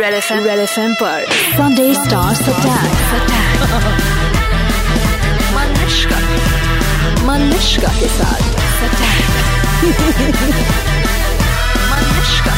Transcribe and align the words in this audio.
Red 0.00 0.14
F 0.14 0.32
M 0.32 0.44
red 0.44 0.58
F 0.58 0.78
M 0.80 0.92
पर 1.00 1.24
Sunday 1.56 1.92
stars 1.94 2.40
attack 2.48 2.92
मनुष्का 5.56 6.18
मनुष्का 7.26 7.90
के 7.98 8.08
साथ 8.16 8.42
मनुष्का 11.90 12.54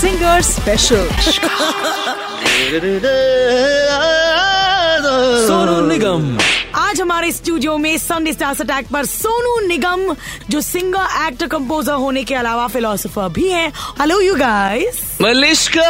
सिंगर 0.00 0.40
स्पेशल 0.50 1.08
सोनू 5.46 5.80
निगम। 5.88 6.38
आज 6.76 7.00
हमारे 7.00 7.30
स्टूडियो 7.32 7.76
में 7.78 7.96
संडे 7.98 8.32
स्टार्स 8.32 8.60
अटैक 8.60 8.86
पर 8.92 9.04
सोनू 9.06 9.58
निगम 9.66 10.14
जो 10.50 10.60
सिंगर 10.60 11.26
एक्टर 11.26 11.46
कंपोजर 11.56 11.92
होने 12.04 12.22
के 12.24 12.34
अलावा 12.34 12.66
फिलोसोफर 12.74 13.28
भी 13.34 13.48
हैं। 13.50 13.68
Hello 14.00 14.20
you 14.20 14.34
guys 14.36 15.00
Malishka! 15.22 15.88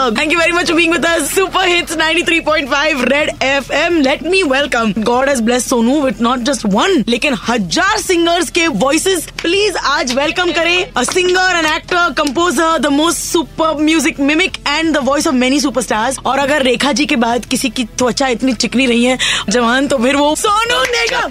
Thank 0.00 0.32
you 0.32 0.38
very 0.38 0.52
much 0.52 0.70
for 0.70 0.76
being 0.76 0.90
with 0.90 1.04
us. 1.04 1.30
Super 1.30 1.62
Hits 1.62 1.94
93.5 1.94 3.00
Red 3.10 3.28
FM. 3.38 4.02
Let 4.02 4.22
me 4.22 4.42
welcome. 4.44 4.92
God 5.08 5.28
has 5.28 5.42
blessed 5.42 5.70
Sonu 5.70 5.96
with 6.02 6.20
not 6.20 6.44
just 6.48 6.64
one, 6.64 6.94
लेकिन 7.08 7.34
हज़ार 7.48 7.98
singers 8.02 8.50
के 8.58 8.66
voices. 8.82 9.26
Please 9.42 9.76
आज 9.92 10.14
welcome 10.14 10.52
करें 10.54 10.92
a 10.96 11.04
singer, 11.04 11.44
an 11.58 11.68
actor, 11.72 12.04
composer, 12.20 12.68
the 12.86 12.90
most 12.92 13.26
superb 13.34 13.82
music 13.88 14.22
mimic 14.30 14.58
and 14.74 14.96
the 14.98 15.02
voice 15.10 15.28
of 15.32 15.36
many 15.42 15.60
superstars. 15.66 16.18
और 16.24 16.38
अगर 16.38 16.62
रेखा 16.62 16.92
जी 16.92 17.06
के 17.06 17.16
बाद 17.26 17.44
किसी 17.50 17.70
की 17.70 17.84
त्वचा 17.98 18.28
इतनी 18.36 18.52
चिकनी 18.64 18.86
रही 18.86 19.04
है 19.04 19.18
जवान 19.50 19.88
तो 19.88 19.98
फिर 20.04 20.16
वो 20.16 20.34
सोनू 20.44 20.80
निगम 20.96 21.28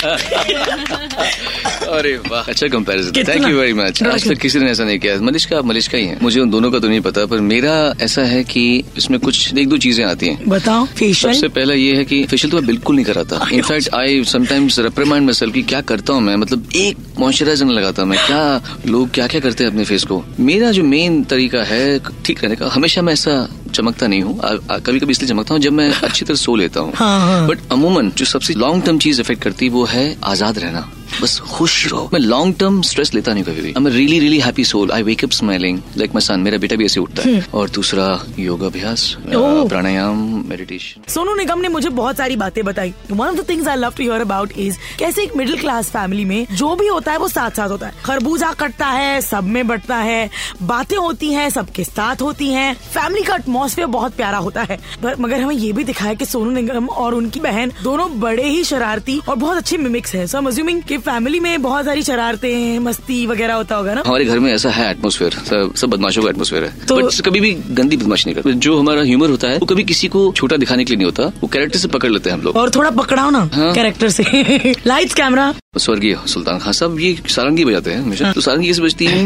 अरे 1.98 2.16
वाह 2.30 2.50
अच्छा 2.52 2.68
comparison 2.78 3.24
thank 3.32 3.48
you 3.48 3.60
very 3.60 3.74
much 3.82 4.04
आज 4.04 4.28
तक 4.30 4.38
किसी 4.42 4.60
ने 4.60 4.72
ऐसा 4.72 4.84
नहीं 4.84 5.00
किया 5.00 5.18
मलिश्का 5.32 5.58
आप 5.58 5.66
मलिश्का 5.66 5.98
ही 5.98 6.06
है 6.06 6.18
मुझे 6.22 6.40
उन 6.42 6.50
दोनों 6.50 6.72
का 6.72 6.80
तो 6.80 6.88
नहीं 6.88 7.02
पता 7.10 7.26
पर 7.34 7.40
मेरा 7.50 7.76
ऐसा 8.04 8.22
है 8.34 8.44
कि 8.44 8.59
इसमें 8.98 9.20
कुछ 9.20 9.54
एक 9.54 9.70
दो 9.70 9.78
चीज़ें 9.78 10.04
आती 10.06 10.28
हैं। 10.28 10.50
बताओ 10.50 10.86
फेशियल 10.88 11.34
सबसे 11.34 11.48
पहला 11.50 11.74
ये 11.74 11.96
है 11.96 12.06
कि 12.06 12.24
फेशियल 12.26 12.52
तो 12.52 12.58
मैं 12.58 12.66
बिल्कुल 12.68 12.96
नहीं 12.96 13.06
कराता। 13.06 13.48
In fact 13.54 13.90
I 13.96 14.24
sometimes 14.26 14.80
reprimand 14.82 15.26
myself 15.34 15.54
कि 15.54 15.64
क्या 15.64 15.82
करता 15.92 16.14
हूँ 16.14 16.22
मैं? 16.22 16.36
मतलब 16.36 16.70
एक 16.78 16.98
मॉइस्चराइजर 17.20 17.66
नहीं 17.66 17.78
लगाता 17.78 18.06
मैं। 18.06 18.18
क्या 18.26 18.42
लोग 18.88 19.10
क्या 19.12 19.28
क्या 19.28 19.42
करते 19.42 19.64
हैं 19.64 19.72
अपने 19.72 19.86
फेस 19.86 20.04
को? 20.04 20.24
मेरा 20.42 20.72
जो 20.72 20.84
मेन 20.86 21.24
तरीका 21.26 21.64
है 21.64 22.00
ठीक 22.26 22.44
रहने 22.44 22.56
का 22.56 22.68
हमेशा 22.70 23.02
मैं 23.02 23.14
ऐसा 23.14 23.48
चमकता 23.74 24.08
नहीं 24.08 24.22
हूँ। 24.22 24.40
कभी 24.86 25.00
कभी 25.00 25.12
इसलिए 25.12 25.30
चमकता 25.30 25.54
हूँ 25.54 25.62
जब 25.62 25.74
मैं 25.74 25.90
अच्छी 25.94 26.26
तरह 26.26 26.38
सो 26.38 26.56
लेता 26.56 26.80
हूँ। 26.80 26.94
हाँ, 26.96 27.20
हाँ। 27.22 27.48
बट 27.48 27.60
अमूमन 27.72 28.12
जो 28.18 28.26
सबसे 28.26 28.54
लॉन्ग 28.56 28.84
टर्म 28.86 29.00
चीज़ 29.00 29.22
इफ़ेक्ट 29.22 29.44
करती 29.44 29.66
है 29.66 29.72
वो 29.72 29.84
है 29.86 30.16
आज़ाद 30.26 30.60
रहना। 30.60 30.90
बस 31.22 31.40
खुश 31.42 31.86
रहो। 31.88 32.10
मैं 32.14 32.20
लॉन्ग 32.20 32.56
टर्म 32.60 32.82
स्ट्रेस 32.82 33.14
लेता 33.14 33.34
नहीं 33.34 33.44
कभी 33.44 33.62
भी। 33.62 33.68
I 33.68 33.74
am 33.78 33.88
really 33.88 34.20
really 34.20 34.40
happy 34.40 34.64
soul 34.66 34.92
I 34.92 35.04
wake 35.04 35.24
up 35.24 35.32
smiling 35.32 35.80
like 35.98 36.14
my 36.16 36.22
son 36.22 36.40
मेरा 36.40 36.58
बेटा 36.58 36.76
भी 36.76 36.86
ऐसे 36.86 37.00
उठता 37.00 37.30
है। 37.30 37.46
और 37.54 37.70
दूसरा 37.70 38.08
योगाभ्यास 38.40 39.04
ओह। 39.36 39.68
प्राणायाम 39.68 40.18
मेडिटेशन 40.48 41.02
सोनू 41.08 41.36
निगम 41.36 41.60
ने 41.60 41.68
मुझे 41.68 41.90
बहुत 41.90 42.18
सारी 42.18 42.36
बातें 42.36 42.64
बताई। 42.66 42.94
One 43.12 43.28
of 43.28 43.36
the 43.36 43.48
things 43.50 43.68
I 43.68 43.76
love 43.76 43.94
to 43.98 44.04
hear 44.04 44.22
about 44.22 44.52
is 44.58 44.78
कैसे 45.00 45.24
एक 45.24 45.36
मिडिल 45.38 45.58
क्लास 45.58 45.90
फैमिली 45.90 46.26
में 46.26 46.46
जो 46.52 46.76
भी 46.76 46.88
होता 46.88 47.12
है 47.12 47.18
वो 47.18 47.28
साथ 47.28 47.52
साथ 47.52 47.70
होता 47.70 47.88
है। 47.88 47.94
खरबूजा 48.06 48.52
कटता 48.54 48.88
है 48.88 49.22
सब 49.22 49.44
में 49.44 49.68
बढ़ता 49.68 49.98
है। 49.98 50.30
बातें 50.64 50.98
होती 50.98 51.32
हैं 51.34 51.50
सबके 51.50 51.84
साथ 51.84 52.22
होती 52.22 52.48
हैं। 52.48 52.74
फैमिली 52.94 53.24
का 53.24 53.36
एटमोसफियर 53.36 53.88
बहुत 53.88 54.14
प्यारा 54.14 54.38
होता 54.38 54.62
है। 54.62 54.80
पर 55.04 55.16
मगर 55.20 55.42
हमें 55.42 55.56
ये 55.56 55.72
भी 55.74 55.84
दिखाया 55.84 56.14
कि 56.14 56.26
सोनू 56.26 56.52
निगम 56.52 56.88
और 56.88 57.14
उनकी 57.14 57.40
बहन 57.40 57.72
दोनों 57.84 58.20
बड़े 58.20 58.44
ही 58.44 58.64
शरारती 58.64 59.20
और 59.30 59.36
बहुत 59.36 59.58
अच्छे 59.58 59.78
मिमिक्स 59.78 60.16
हैं। 60.16 60.26
सो 60.28 60.38
एम 60.38 60.48
अज्यूमिंग 60.48 60.82
कि 60.84 60.98
फैमिली 61.10 61.40
में 61.40 61.62
बहुत 61.62 61.86
सारी 61.86 62.02
शरारतें 62.02 62.80
मस्ती 62.80 63.26
वगैरह 63.26 63.54
होता 63.54 63.76
होगा 63.76 63.94
ना? 63.94 64.04
हमारे 64.08 64.26
घर 64.26 64.40
में 64.40 64.54
ऐसा 64.54 64.70
है 64.70 64.92
एटमोसफेयर 64.92 65.32
सब, 65.32 65.76
सब 65.76 65.90
बदमाशों 65.90 66.24
का 66.24 66.30
एटमोसफेयर 66.30 66.64
है। 66.64 66.86
तो- 66.86 67.04
बट 67.04 67.26
कभी 67.26 67.40
भी 67.40 67.58
गंदी 67.70 67.98
बदमाश 67.98 68.26
नहीं 68.26 68.36
करते। 68.36 68.54
जो 68.54 68.80
हमारा 68.80 69.02
ह्यूमर 69.02 69.30
होता 69.30 69.48
है 69.48 69.58
वो 69.58 69.66
कभी 69.66 69.84
किसी 69.84 70.08
को 70.08 70.34
छोटा 70.36 70.58
दिखाने 70.58 70.86
के 70.86 70.90
लिए 70.90 70.98
नहीं 70.98 71.06
होता। 71.06 71.24
वो 71.42 71.48
कैरेक्टर 71.48 71.80
से 71.80 71.88
पकड़ 71.88 72.10
लेते 72.10 72.30
हैं 72.30 72.38
हम 72.38 72.44
लोग। 72.44 72.56
और 72.56 72.70
थोड़ा 72.70 72.90
पकड़ाओ 72.90 73.30
ना 73.30 73.50
हाँ। 73.54 73.74
कैरेक्टर 73.74 74.10
से। 74.10 74.24
लाइट्स 74.88 75.14
कैमरा 75.14 75.54
स्वर्गीय 75.78 76.18
सुल्तान 76.28 76.60
खान 76.60 76.74
साहब 76.74 77.00
ये 77.00 77.16
सारंगी 77.30 77.66
बजाते 77.66 77.92
हैं 77.92 78.02
हमेशा। 78.02 78.32
तो 78.32 78.42
सारंगी 78.42 78.68
कैसे 78.68 78.82
बजती 78.82 79.06
है? 79.06 79.18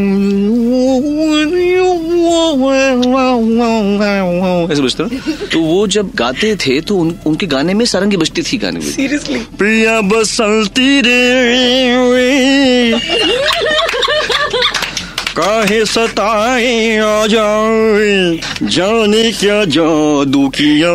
ऐसे 4.72 4.82
बजते 4.82 5.03
हैं 5.03 5.48
तो 5.52 5.59
वो 5.59 5.88
जब 5.88 6.09
गाते 6.16 6.56
थे 6.56 6.80
तो 6.82 6.98
उन, 6.98 7.16
उनके 7.26 7.46
गाने 7.48 7.74
में 7.74 7.86
सारंगी 7.86 8.18
बजती 8.18 8.42
थी 8.42 8.58
गाने 8.58 8.80
में। 8.80 8.92
सीरियसली 8.92 9.40
प्रिया 9.58 10.02
बसंती 10.02 11.02
रे 11.02 13.00
काहे 15.38 15.86
सताए 15.86 16.98
आ 16.98 17.26
जाए 17.28 18.68
जाने 18.70 19.32
क्या 19.32 19.64
जादू 19.66 20.48
किया? 20.50 20.92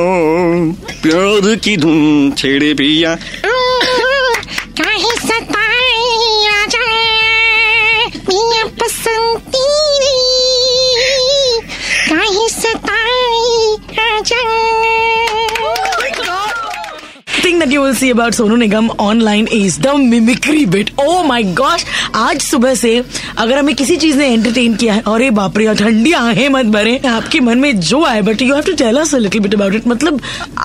प्यार 1.02 1.54
की 1.56 1.76
धुन 1.76 2.32
छेड़े 2.38 2.74
पिया। 2.74 3.16
Will 17.88 17.94
see 17.94 18.10
about 18.10 18.32
Sonu 18.32 18.56
Nigam 18.60 18.88
online 19.00 19.46
is 19.50 19.78
the 19.78 19.92
mimicry 19.98 20.64
bit. 20.66 20.90
Oh 20.98 21.20
my 21.28 21.42
gosh! 21.60 21.84
आज 22.16 22.40
सुबह 22.42 22.74
से 22.74 22.90
अगर 23.38 23.58
हमें 23.58 23.74
किसी 23.76 23.96
चीज़ 23.96 24.16
ने 24.18 24.26
एंटरटेन 24.32 24.74
किया 24.76 24.94
है 24.94 25.02
अरे 25.12 25.30
बाप 25.38 25.58
रे 25.58 25.74
ठंडी 25.74 26.12
आहें 26.12 26.48
मत 26.48 26.66
भरे 26.74 26.96
आपके 27.08 27.40
मन 27.40 27.58
में 27.58 27.80
जो 27.80 28.02
आए 28.04 28.22
but 28.22 28.42
you 28.42 28.54
have 28.54 28.64
to 28.64 28.74
tell 28.82 28.98
us 29.00 29.14
a 29.14 29.18
little 29.18 29.40
bit 29.42 29.54
about 29.54 29.74
it 29.74 29.86
मतलब 29.88 30.20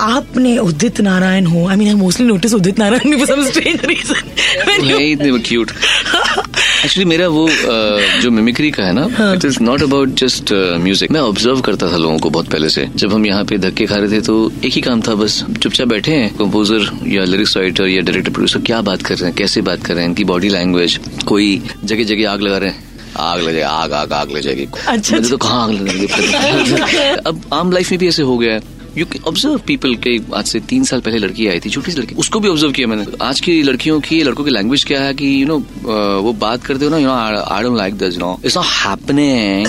आपने 0.09 0.57
उदित 0.57 1.01
नारायण 1.09 1.45
हो 1.53 1.67
I 1.67 1.75
mean 1.75 1.87
I 1.87 1.93
mostly 2.01 2.27
notice 2.27 2.53
Udit 2.53 2.79
Narayan 2.79 3.17
for 3.17 3.27
some 3.27 3.45
strange 3.51 3.85
reason 3.85 5.39
cute 5.47 5.71
actually 6.85 7.05
मेरा 7.05 7.27
वो 7.29 7.47
जो 8.21 8.29
मिमिक्री 8.31 8.69
का 8.71 8.83
है 8.83 8.93
ना 8.93 9.33
it 9.33 9.45
is 9.45 9.59
not 9.63 9.81
about 9.83 10.09
just 10.19 10.51
music 10.83 11.11
मैं 11.11 11.19
ऑब्ज़र्व 11.19 11.61
करता 11.61 11.91
था 11.91 11.97
लोगों 11.97 12.17
को 12.19 12.29
बहुत 12.29 12.49
पहले 12.51 12.69
से। 12.69 12.87
जब 12.95 13.13
हम 13.13 13.25
यहाँ 13.25 13.43
पे 13.45 13.57
धक्के 13.57 13.85
खा 13.85 13.95
रहे 13.95 14.11
थे 14.11 14.21
तो 14.21 14.35
एक 14.65 14.73
ही 14.73 14.81
काम 14.81 15.01
था 15.01 15.15
बस। 15.15 15.43
चुपचाप 15.61 15.87
बैठे 15.87 16.11
हैं 16.11 16.29
कंपोजर 16.37 16.89
या 17.07 17.23
लिरिक्स 17.25 17.57
राइटर 17.57 17.87
या 17.87 18.01
डायरेक्टर 18.01 18.31
प्रोड्यूसर 18.31 18.61
क्या 18.61 18.81
बात 18.81 19.01
कर 19.01 19.15
रहे 19.15 19.29
हैं 19.29 19.35
कैसे 19.37 19.61
बात 19.61 19.85
कर 19.85 19.93
रहे 19.93 20.03
हैं 20.03 20.09
इनकी 20.09 20.23
बॉडी 20.23 20.49
लैंग्वेज 20.49 20.99
कोई 21.27 21.61
जगह 21.83 22.03
जगह 22.03 22.31
आग 22.31 22.41
लगा 22.41 22.57
रहे 22.57 22.69
हैं। 22.69 22.91
आग 23.19 23.41
लगे 23.41 23.61
आग 23.61 23.91
आग 23.93 24.13
आग 24.13 24.31
ले 24.31 24.41
जाएगी। 24.41 24.67
अच्छा, 24.87 25.19
तो 25.19 25.37
कहाँ 25.37 25.63
आग 25.63 25.71
लगी 25.71 26.07
अब 27.27 27.41
आम 27.53 27.71
लाइफ 27.71 27.91
में 27.91 27.99
भी 27.99 28.07
ऐसे 28.07 28.23
हो 28.23 28.37
गया 28.37 28.53
है। 28.53 28.61
यू 28.97 29.05
ऑब्ज़र्व 29.27 29.57
पीपल 29.67 29.95
के 29.97 30.17
आज 30.35 30.45
से 30.45 30.59
तीन 30.69 30.83
साल 30.83 30.99
पहले 31.01 31.17
लड़की 31.17 31.47
आई 31.47 31.59
थी 31.59 31.69
छोटी 31.69 31.91
सी 31.91 31.97
लड़की। 31.97 32.15
उसको 32.15 32.39
भी 32.39 32.49
ऑब्ज़र्व 32.49 32.71
किया 32.71 32.87
मैंने। 32.87 33.05
आज 33.21 33.39
की 33.39 33.61
लड़कियों 33.63 33.99
की 34.01 34.21
लड़कों 34.23 34.43
की 34.43 34.51
लैंग्वेज 34.51 34.83
क्या 34.83 35.01
है 35.03 35.13
कि 35.13 35.31
यू 35.41 35.47
नो 35.47 35.57
वो 36.23 36.33
बात 36.41 36.63
करते 36.65 36.85
हो 36.85 36.91
ना 36.91 36.97
you 36.97 37.07
know 37.07 37.13
I 37.13 37.63
don't 37.63 37.77
like 37.77 37.93
this 37.97 38.17
no 38.17 38.39
it's 38.45 38.57
not 38.57 38.65
happening 38.65 39.67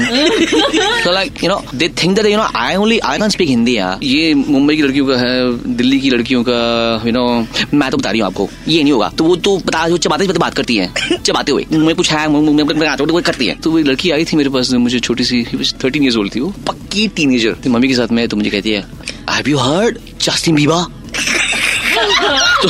so 1.05 1.13
like 1.13 1.43
you 1.45 1.51
know 1.51 1.63
they 1.75 1.89
think 2.03 2.17
that 2.17 2.27
you 2.27 2.37
know 2.37 2.49
I 2.57 2.77
only 2.77 2.99
I 2.99 3.19
can 3.19 3.29
speak 3.29 3.49
Hindi 3.49 3.77
यार 3.77 4.05
ये 4.05 4.35
मुंबई 4.35 4.77
की 4.77 4.83
लड़कियों 4.83 5.07
का 5.07 5.17
है 5.17 5.77
दिल्ली 5.77 6.01
की 6.01 6.11
लड़कियों 6.11 6.43
का 6.49 6.59
यू 7.07 7.13
नो 7.13 7.25
मैं 7.75 7.91
तो 7.91 7.97
बता 7.97 8.11
रही 8.11 8.21
हूँ 8.21 8.27
आपको 8.27 8.49
ये 8.69 8.83
नहीं 8.83 8.93
होगा। 8.93 9.09
तो 9.19 9.25
वो 9.25 9.37
तो 9.37 9.57
बता 9.59 9.87
चबाते 9.89 10.25
चबाते 10.25 10.39
बात 10.39 10.55
करती 10.55 10.77
है 10.77 10.93
चबाते 11.17 11.53
हुए। 11.53 11.67
मुँह 11.73 11.87
में 11.87 11.95
कुछ 11.95 12.13
है 12.13 12.27
करती 13.23 13.47
है। 13.47 13.55
तो 13.55 13.71
वो 13.71 13.79
लड़की 13.79 14.11
आई 14.11 14.25
थी 14.25 14.37
मेरे 14.37 14.51
पास 14.51 14.73
मुझे 14.75 15.01
छोटी 15.01 15.25
सी 15.25 15.43
थर्टीन 15.85 16.03
ईयर्स 16.03 16.17
ओल्ड 16.17 16.35
थी 16.35 16.41
वो। 16.41 16.53
पक्की 16.67 17.07
टीनेजर 17.17 17.57
थी 17.65 17.71
मम्मी 17.71 17.89
के 17.89 17.95
साथ 17.95 18.13
में 18.13 18.27
तो 18.29 18.37
मुझे 18.37 18.51
कहती 18.51 18.71
है 18.71 18.85
have 19.31 19.49
you 19.49 19.59
heard 19.59 19.99
Justin 20.23 20.55
Biba 20.57 20.83
तो, 22.63 22.69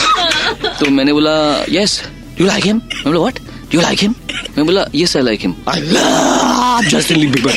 तो 0.78 0.90
मैंने 0.90 1.12
बोला 1.12 1.34
यस 1.70 2.00
यू 2.40 2.46
लाइक 2.46 2.64
हिम 2.66 2.76
मैं 2.76 3.04
बोला 3.04 3.18
व्हाट 3.20 3.38
यू 3.74 3.80
लाइक 3.80 3.98
हिम 4.02 4.14
मैं 4.56 4.66
बोला 4.66 4.84
yes 4.94 5.16
I 5.16 5.22
like 5.22 5.40
him 5.40 5.54
I 5.68 5.80
love 5.92 6.88
Justin 6.90 7.30
Bieber 7.32 7.52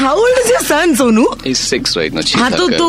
how 0.00 0.16
old 0.20 0.38
is 0.38 0.50
your 0.52 0.62
son 0.64 0.94
Sonu 0.96 1.26
is 1.46 1.58
six 1.58 1.96
right 1.96 2.14
ना 2.14 2.20
हाँ 2.38 2.50
तो 2.52 2.68
तो 2.78 2.88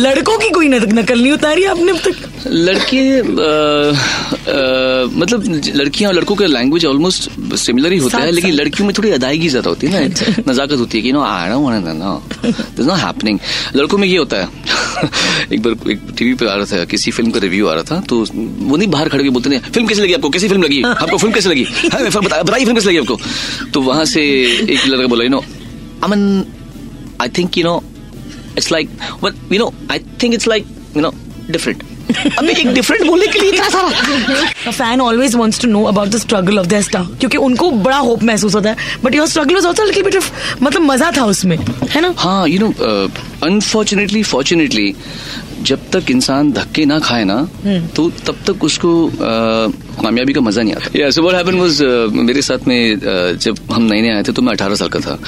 लड़कों 0.00 0.36
की 0.38 0.50
कोई 0.50 0.68
नक- 0.68 0.92
नकल 0.98 1.20
नहीं 1.22 1.32
उतारी 1.32 1.64
आपने 1.74 1.90
अब 1.92 1.98
तक? 2.06 2.28
लड़के 2.46 3.00
अ, 3.18 3.22
अ, 3.22 5.06
मतलब 5.18 5.44
लड़कियाँ 5.76 6.10
और 6.10 6.16
लड़कों 6.16 6.34
का 6.36 6.46
लैंग्वेज 6.46 6.84
ऑलमोस्ट 6.86 7.28
सिमिलर 7.56 7.92
ही 7.92 7.98
होता 7.98 8.18
है 8.18 8.30
लेकिन 8.30 8.50
लड़कियों 8.54 8.86
में 8.86 8.94
थोड़ी 8.98 9.10
अदायगी 9.10 9.48
ज़्यादा 9.48 9.70
होती 9.70 9.86
है 9.86 10.08
ना 10.08 10.42
नजाकत 10.52 10.78
होती 10.78 10.98
है 10.98 11.02
कि 11.02 11.12
no 11.12 11.22
I 11.22 11.48
this 11.50 12.86
not 12.86 12.98
happening 12.98 13.38
लड़कों 13.76 13.98
में 13.98 14.08
ये 14.08 14.16
होता 14.16 14.36
है। 14.36 14.48
एक 15.52 15.62
बार 15.62 15.90
एक 15.90 16.00
टीवी 16.18 16.34
पे 16.34 16.46
आ 16.46 16.54
रहा 16.54 16.64
था 16.72 16.84
किसी 16.84 17.10
फ़िल्म 17.10 17.30
का 17.30 17.40
रिव्यू 17.40 17.66
आ 17.68 17.74
रहा 17.74 17.82
था 17.90 18.00
तो 18.08 18.24
वो 18.34 18.76
नहीं 18.76 18.88
बाहर 18.88 19.08
खड़े 19.08 19.30
बोलते 19.30 19.50
नहीं 19.50 19.60
फ़िल्म 19.60 19.86
कैसी 19.86 20.02
लगी 20.02 20.12
आपको? 20.12 20.30
कैसी 20.30 20.48
फ़िल्म 20.48 20.62
लगी? 20.62 20.82
आपको 20.86 21.16
फ़िल्म 21.16 21.32
कैसी 21.34 21.48
लगी? 21.48 21.66
बता- 22.18 22.42
बताइए 22.44 22.64
फ़िल्म 22.64 22.74
कैसी 22.74 22.88
लगी 22.88 22.98
आपको? 22.98 23.18
तो 23.74 23.80
वहाँ 23.80 24.04
से 24.04 24.22
एक 24.70 24.86
लड़का 24.86 25.06
बोला 25.06 25.24
you 25.24 25.30
know 25.30 25.40
I 26.04 26.10
mean 26.10 26.44
I 27.22 27.28
think 27.28 27.58
you 27.58 27.64
know 27.64 27.82
it's 28.60 28.66
like 28.72 28.88
well 29.22 29.36
you 29.52 29.58
know 29.60 29.66
i 29.92 29.96
think 30.22 30.34
it's 30.38 30.46
like 30.50 30.66
you 30.96 31.02
know 31.04 31.12
अबे 32.38 32.52
एक 32.52 32.72
डिफरेंट 32.74 33.06
बोलने 33.06 33.26
के 33.26 33.38
लिए 33.38 33.50
इतना 33.50 33.68
सारा। 33.68 33.90
A 34.70 34.72
fan 34.72 35.00
always 35.00 35.36
wants 35.42 35.58
to 35.58 35.72
know 35.74 35.84
about 35.92 36.14
the 36.14 36.20
struggle 36.24 36.62
of 36.62 36.68
their 36.68 36.82
क्योंकि 36.92 37.38
उनको 37.38 37.70
बड़ा 37.70 37.96
होप 37.98 38.22
महसूस 38.22 38.54
होता 38.54 38.70
है। 38.70 38.76
But 39.04 39.14
your 39.14 39.26
struggle 39.28 39.54
was 39.54 39.66
also 39.66 39.84
little 39.84 40.02
bit 40.02 40.16
of 40.16 40.30
मतलब 40.62 40.82
मज़ा 40.82 41.10
था 41.16 41.24
उसमें 41.26 41.56
है 41.90 42.00
ना? 42.00 42.14
हाँ 42.18 42.48
यू 42.48 42.58
नो 42.58 42.72
अनफॉर्चुनेटली 43.46 44.22
फॉर्चुनेटली 44.22 44.94
जब 45.62 45.80
तक 45.92 46.10
इंसान 46.10 46.50
धक्के 46.52 46.84
ना 46.84 46.98
खाए 46.98 47.24
ना 47.24 47.36
तो 47.96 48.08
तब 48.26 48.38
तक 48.46 48.64
उसको 48.64 48.92
uh, 49.08 50.02
कामयाबी 50.02 50.32
का 50.32 50.40
मज़ा 50.40 50.62
नहीं 50.62 50.74
आता। 50.74 51.10
सो 51.10 51.22
व्हाट 51.22 51.36
हैपेंड 51.36 51.60
वाज 51.60 51.82
मेरे 52.12 52.42
साथ 52.42 52.66
में 52.68 52.96
uh, 52.96 53.42
जब 53.42 53.58
हम 53.72 53.82
नए 53.82 54.00
नए 54.02 54.14
आए 54.14 54.22
थे 54.22 54.32
तो 54.32 54.42
मैं 54.42 54.54
18 54.54 54.76
साल 54.76 54.88
का 54.88 55.00
था। 55.00 55.18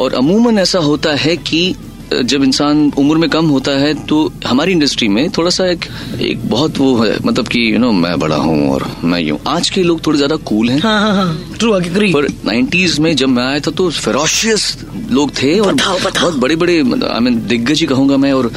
और 0.00 0.14
अमूमन 0.14 0.58
ऐसा 0.58 0.78
होता 0.78 1.14
है 1.24 1.36
कि 1.36 1.74
जब 2.12 2.42
इंसान 2.44 2.90
उम्र 2.98 3.16
में 3.18 3.28
कम 3.30 3.46
होता 3.46 3.72
है 3.78 3.92
तो 4.06 4.16
हमारी 4.46 4.72
इंडस्ट्री 4.72 5.08
में 5.08 5.28
थोड़ा 5.30 5.50
सा 5.50 5.66
एक 5.70 5.84
एक 6.20 6.48
बहुत 6.50 6.78
वो 6.78 6.94
है 6.96 7.16
मतलब 7.24 7.48
कि 7.48 7.60
यू 7.74 7.78
नो 7.78 7.90
मैं 7.92 8.18
बड़ा 8.18 8.36
हूँ 8.36 8.70
और 8.70 8.86
मैं 9.04 9.20
यूँ। 9.20 9.38
आज 9.48 9.70
के 9.70 9.82
लोग 9.82 10.06
थोड़े 10.06 10.16
ज़्यादा 10.16 10.36
कूल 10.50 10.70
हैं। 10.70 10.78
हाँ 10.80 11.00
हाँ 11.00 11.14
हाँ 11.14 11.56
ट्रू 11.58 11.72
पर 12.14 12.28
90s 12.48 12.98
में 12.98 13.14
जब 13.16 13.28
मैं 13.28 13.44
आया 13.44 13.60
था 13.60 13.70
तो 13.70 13.88
फेरोशियस 13.90 14.76
लोग 15.10 15.30
थे 15.42 15.58
और 15.58 15.72
बताओ, 15.74 15.98
बताओ। 15.98 16.22
बहुत 16.22 16.36
बड़े 16.40 16.56
बड़े 16.56 16.76
आई 16.78 17.20
मीन 17.20 17.40
दिग्गज 17.48 17.80
ही 17.80 17.86
कहूँगा 17.86 18.16
मैं 18.16 18.32
और 18.32 18.46
अ, 18.46 18.50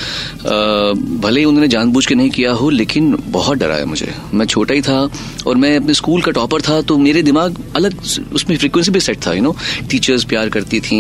भले 1.22 1.40
ही 1.40 1.46
उन्होंने 1.46 1.68
जानबूझ 1.68 2.06
के 2.06 2.16
नहीं 2.16 2.30
किया 2.30 2.52
हो 2.52 2.70
लेकिन 2.70 3.16
बहुत 3.30 3.58
डराया 3.58 3.86
मुझे। 3.86 4.14
मैं 4.34 4.46
छोटा 4.46 4.74
ही 4.74 4.82
था 4.82 5.00
और 5.48 5.56
मैं 5.56 5.76
अपने 5.78 5.94
स्कूल 5.94 6.22
का 6.22 6.32
टॉपर 6.32 6.62
था 6.62 6.82
तो 6.82 6.98
मेरे 6.98 7.22
दिमाग 7.24 7.56
अलग 7.76 8.02
उसमें 8.34 8.56
फ्रिक्वेंसी 8.58 8.92
भी 8.92 9.00
सेट 9.00 9.26
था 9.28 9.34
यू 9.34 9.44
नो 9.44 9.56
टीचर्स 9.92 10.24
प्यार 10.24 10.50
करती 10.50 10.80
थी 10.80 11.00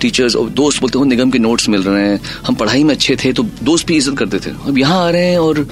टीचर्स 0.00 0.36
और 0.36 0.48
दोस्त 0.62 0.80
बोलते 0.80 0.98
हो 0.98 1.04
निगम 1.04 1.30
के 1.30 1.38
नोट्स 1.38 1.68
मिल 1.76 1.82
रहे 1.84 2.02
हैं। 2.02 2.20
हम 2.46 2.54
पढ़ाई 2.54 2.84
में 2.84 2.94
अच्छे 2.94 3.16
थे 3.24 3.32
तो 3.32 3.42
दोस्त 3.62 3.86
भी 3.86 3.96
इज़्ज़त 3.96 4.18
करते 4.18 4.38
थे। 4.40 4.50
अब 4.68 4.78
यहाँ 4.78 5.04
आ 5.04 5.08
रहे 5.10 5.30
हैं 5.30 5.38
और 5.38 5.66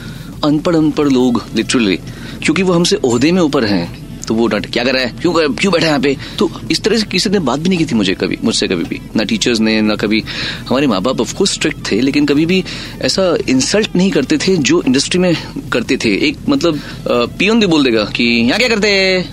अनपढ़ 0.45 0.77
अनपढ़ 0.77 1.09
लोग 1.11 1.43
लिटरली 1.57 1.97
क्योंकि 2.45 2.63
वो 2.63 2.73
हमसे 2.73 2.97
ओहदे 3.05 3.33
में 3.33 3.43
ऊपर 3.43 3.65
हैं 3.65 3.87
तो 4.25 4.35
वो 4.35 4.47
डांटे 4.49 4.69
क्या 4.73 4.83
कर 4.85 4.95
रहा 4.95 5.03
है? 5.03 5.13
क्यों 5.21 5.33
कर, 5.33 5.49
क्यों 5.53 5.73
बैठा 5.73 5.85
है 5.85 5.91
यहाँ 5.91 6.01
पे? 6.01 6.17
तो 6.39 6.51
इस 6.71 6.83
तरह 6.83 6.97
से 6.99 7.07
किसी 7.07 7.31
ने 7.31 7.39
बात 7.39 7.61
भी 7.61 7.69
नहीं 7.69 7.79
की 7.79 7.87
थी 7.87 7.95
मुझे 7.95 8.15
कभी 8.15 8.39
मुझसे 8.45 8.67
कभी 8.69 8.85
भी। 8.85 9.01
ना 9.17 9.25
टीचर्स 9.25 9.61
ने 9.61 9.81
ना 9.81 9.97
कभी 9.97 10.23
हमारे 10.69 10.87
माँ 10.87 11.01
बाप 11.03 11.21
ऑफकोर्स 11.21 11.53
स्ट्रिक्ट 11.55 11.91
थे 11.91 12.01
लेकिन 12.01 12.27
कभी 12.27 12.47
भी 12.47 12.63
ऐसा 13.03 13.25
इंसल्ट 13.49 13.97
नहीं 13.97 14.11
करते 14.11 14.39
थे 14.39 14.57
जो 14.59 14.83
इंडस्ट्री 14.83 15.21
में 15.21 15.35
करते 15.73 15.97
थे। 16.05 16.15
एक 16.29 16.39
मतलब 16.49 16.81
पियन 17.39 17.61
भी 17.61 17.67
बोल 17.67 17.85
देगा 17.85 18.05
कि 18.17 18.25
यहाँ 18.25 18.59
क्या 18.59 18.69
करते 18.69 18.89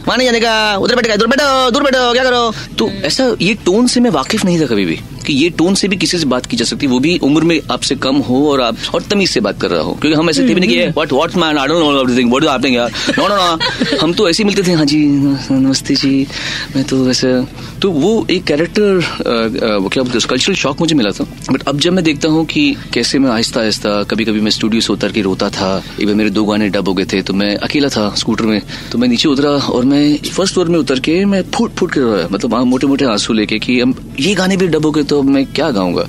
नहीं 0.07 0.25
जाने 0.25 0.39
का। 0.39 0.75
उधर 0.77 0.95
बैठेगा 0.95 1.15
दूर 1.15 1.27
बैठो 1.27 1.71
दूर 1.71 1.83
बैठो 1.83 2.11
क्या 2.13 2.23
करो? 2.23 2.51
तो 2.77 2.89
ऐसा 3.05 3.35
ये 3.41 3.53
टोन 3.65 3.87
से 3.87 3.99
मैं 3.99 4.09
वाकिफ 4.11 4.45
नहीं 4.45 4.59
था 4.61 4.65
कभी 4.65 4.85
भी। 4.85 4.99
कि 5.23 5.33
ये 5.33 5.49
टोन 5.57 5.75
से 5.75 5.87
भी 5.87 5.95
किसी 5.95 6.17
से 6.17 6.25
बात 6.25 6.45
की 6.45 6.57
जा 6.57 6.65
सकती 6.65 6.85
है 6.85 6.91
वो 6.91 6.99
भी 6.99 7.17
उम्र 7.23 7.43
में 7.43 7.59
आपसे 7.71 7.95
कम 8.03 8.17
हो 8.29 8.45
और 8.51 8.61
आप 8.61 8.77
और 8.95 9.01
तमीज 9.11 9.29
से 9.29 9.39
बात 9.39 9.61
कर 9.61 9.69
रहा 9.69 9.81
हो। 9.81 9.93
क्योंकि 9.93 10.17
हम 10.19 10.29
ऐसे 10.29 10.47
थे 10.49 10.53
भी 10.53 10.61
नहीं 10.61 10.87
what 10.87 11.13
what 11.13 11.35
man 11.35 11.57
I 11.57 11.67
don't 11.67 11.83
know 11.83 11.99
everything 12.01 12.31
what 12.31 12.65
यार? 12.65 12.91
नो 13.17 13.27
नो 13.27 13.35
नो 13.35 13.97
हम 14.01 14.13
तो 14.13 14.29
ऐसे 14.29 14.43
ही 14.43 14.47
मिलते 14.47 14.63
थे 14.63 14.73
हाँ 14.73 14.85
जी 14.85 15.05
नमस्ते 15.05 15.95
जी 15.95 16.27
मैं 16.75 16.83
तो 16.83 17.03
वैसे 17.05 17.33
तो 17.81 17.91
वो 17.91 18.11
एक 18.31 18.43
कैरेक्टर 18.43 19.01
क्या 19.23 20.03
बोलते 20.03 20.27
कल्चरल 20.29 20.55
शॉक 20.55 20.79
मुझे 20.79 20.95
मिला 20.95 21.11
था। 21.11 21.23
बट 21.51 21.63
अब 21.67 21.79
जब 21.79 21.93
मैं 21.93 22.03
देखता 22.03 22.29
हूँ 22.29 22.45
कि 22.45 22.63
कैसे 22.93 23.19
मैं 23.19 23.29
आहिस्ता 23.31 23.59
आहिस्ता 23.61 24.01
कभी 24.03 24.25
कभी 24.25 24.41
मैं 24.41 24.51
स्टूडियो 24.51 24.81
से 24.81 24.93
उतर 24.93 25.11
के 25.11 25.21
रोता 25.21 25.49
था 25.49 25.71
इवन 25.99 26.17
मेरे 26.17 26.29
दो 26.29 26.43
गाने 26.45 26.69
डब 26.69 26.87
हो 26.87 26.93
गए 26.93 27.05
थे 27.13 27.21
तो 27.21 27.33
मैं 27.33 27.55
अकेला 27.57 27.89
था 27.89 28.09
स्कूटर 28.17 28.45
में 28.45 28.61
तो 28.91 28.97
मैं 28.97 29.07
नीचे 29.07 29.29
उतरा 29.29 29.49
और 29.49 29.85
मैं 29.85 30.17
फ़र्स्ट 30.17 30.53
फ्लोर 30.53 30.69
में 30.69 30.79
उतर 30.79 30.99
के 30.99 31.23
मैं 31.25 31.41
फूट 31.51 31.75
फूट 31.75 31.93
के 31.93 31.99
रोया। 31.99 32.27
मतलब 32.31 32.55
मोटे 32.65 32.87
मोटे 32.87 33.05
आँसू 33.05 33.33
लेके 33.33 33.59
कि 33.59 33.81
ये 34.19 34.33
गाने 34.35 34.57
भी 34.57 34.67
डब 34.67 34.85
हो 34.85 34.91
गए 34.91 35.03
तो 35.11 35.19
अब 35.19 35.29
मैं 35.29 35.45
क्या 35.51 35.71
गाऊँगा? 35.71 36.03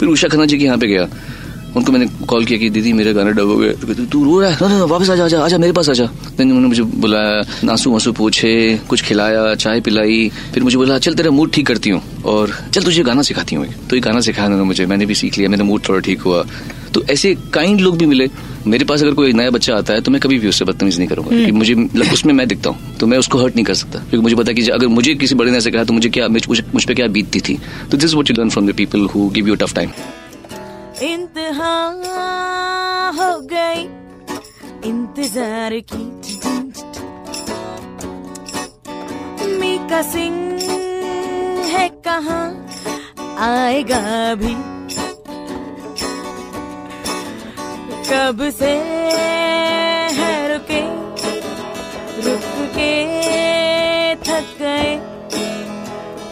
फिर 0.00 0.08
उषा 0.08 0.28
खन्ना 0.28 0.46
जी 0.46 0.58
के 0.58 0.64
यहाँ 0.64 0.78
पे 0.78 0.86
गया। 0.86 1.08
उनको 1.76 1.92
मैंने 1.92 2.06
कॉल 2.26 2.44
किया 2.44 2.58
कि 2.58 2.68
दीदी 2.70 2.92
मेरे 2.92 3.12
गाने 3.14 3.32
डब 3.32 3.46
हो 3.46 3.56
गए 3.56 3.72
तो 3.72 4.04
तू 4.10 4.24
रो 4.24 4.38
रहा 4.40 4.50
है? 4.50 4.56
ना, 4.60 4.68
ना, 4.68 4.84
वापस 4.84 5.10
आजा 5.10 5.24
आजा 5.24 5.42
आजा 5.44 5.58
मेरे 5.58 5.72
पास 5.72 5.88
आजा 5.90 6.06
देन 6.34 6.48
उन्होंने 6.48 6.68
मुझे 6.68 6.82
बुलाया 6.98 7.42
नासू 7.64 7.90
वासू 7.92 8.12
पूछे 8.12 8.50
कुछ 8.88 9.02
खिलाया 9.06 9.54
चाय 9.54 9.80
पिलाई। 9.80 10.30
फिर 10.54 10.62
मुझे 10.62 10.76
बोला 10.76 10.98
चल 10.98 11.14
तेरा 11.14 11.30
मूड 11.30 11.52
ठीक 11.54 11.66
करती 11.66 11.90
हूँ 11.90 12.02
और 12.26 12.56
चल 12.74 12.82
तुझे 12.82 13.02
गाना 13.06 13.22
सिखाती 13.22 13.56
हूँ। 13.56 13.66
तो 13.86 13.96
ये 13.96 14.02
गाना 14.02 14.20
सिखाया 14.20 14.46
उन्होंने 14.46 14.66
मुझे 14.66 14.86
मैंने 14.86 15.06
भी 15.06 15.14
सीख 15.14 15.38
लिया 15.38 15.48
मेरा 15.50 15.64
मूड 15.64 15.88
थोड़ा 15.88 16.00
ठीक 16.00 16.20
हुआ। 16.22 16.44
तो 16.94 17.02
ऐसे 17.10 17.34
काइंड 17.54 17.80
लोग 17.80 17.96
भी 17.98 18.06
मिले। 18.06 18.28
मेरे 18.66 18.84
पास 18.84 19.02
अगर 19.02 19.14
कोई 19.14 19.32
नया 19.32 19.50
बच्चा 19.50 19.76
आता 19.76 19.94
है 19.94 20.00
तो 20.00 20.10
मैं 20.10 20.20
कभी 20.20 20.38
भी 20.38 20.48
उससे 20.48 20.64
बदतमीज 20.64 20.98
नहीं 20.98 21.08
करूँगा। 21.08 21.30
क्योंकि 21.30 21.52
मुझे 21.52 21.74
उसमें 22.12 22.32
मैं 22.34 22.46
दिखता 22.48 22.70
हूँ 22.70 22.96
तो 22.98 23.06
मैं 23.06 23.18
उसको 23.18 23.38
हर्ट 23.38 23.54
नहीं 23.54 23.64
कर 23.64 23.74
सकता। 23.74 23.98
क्योंकि 24.00 24.22
मुझे 24.22 24.36
पता 24.36 24.52
कि 24.52 24.68
अगर 24.70 24.86
मुझे 24.88 25.14
किसी 25.16 25.34
बड़े 25.34 25.50
ने 25.50 25.58
ऐसे 25.58 25.70
कहा 25.70 25.84
तो 25.84 25.92
मुझे 25.92 26.08
क्या 26.10 26.28
मुझ, 26.28 26.62
मुझ 26.74 26.84
क्या 26.86 27.06
बीतती 27.08 27.40
थी? 27.40 27.58
तो 27.90 27.96
this 27.96 28.14
what 28.14 28.30
you 28.30 28.36
learn 28.38 28.50
from 28.50 28.66
the 28.66 28.74
people 28.76 29.06
who 29.14 29.28
give 29.30 29.48
you 29.48 29.54
tough 29.56 29.74
time 29.74 29.90
इंतहा 31.02 31.74
हो 33.18 33.30
गई 33.52 33.82
इंतज़ार 34.88 35.78
की 35.92 36.04
मीका 39.58 40.02
सिंह 40.02 40.38
है 41.72 41.88
कहाँ 42.04 42.44
आएगा 43.40 44.34
भी। 44.34 44.54
कब 48.10 48.38
से 48.50 48.70
है 50.16 50.32
रुके 50.48 50.80
रुक 52.24 52.46
के 52.76 52.94
थक 54.26 54.48
गए, 54.60 54.90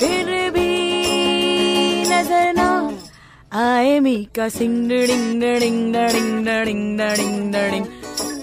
फिर 0.01 0.27
भी 0.51 0.71
नज़र 2.11 2.53
ना 2.55 2.69
आए। 3.61 3.99
मीका 4.01 4.49
सिंह 4.49 4.77
डिंग 4.89 5.41
डिंग 5.43 5.43
डिंग 5.61 5.95
डिंग 5.95 7.01
डिंग 7.01 7.55
डिंग। 7.55 7.87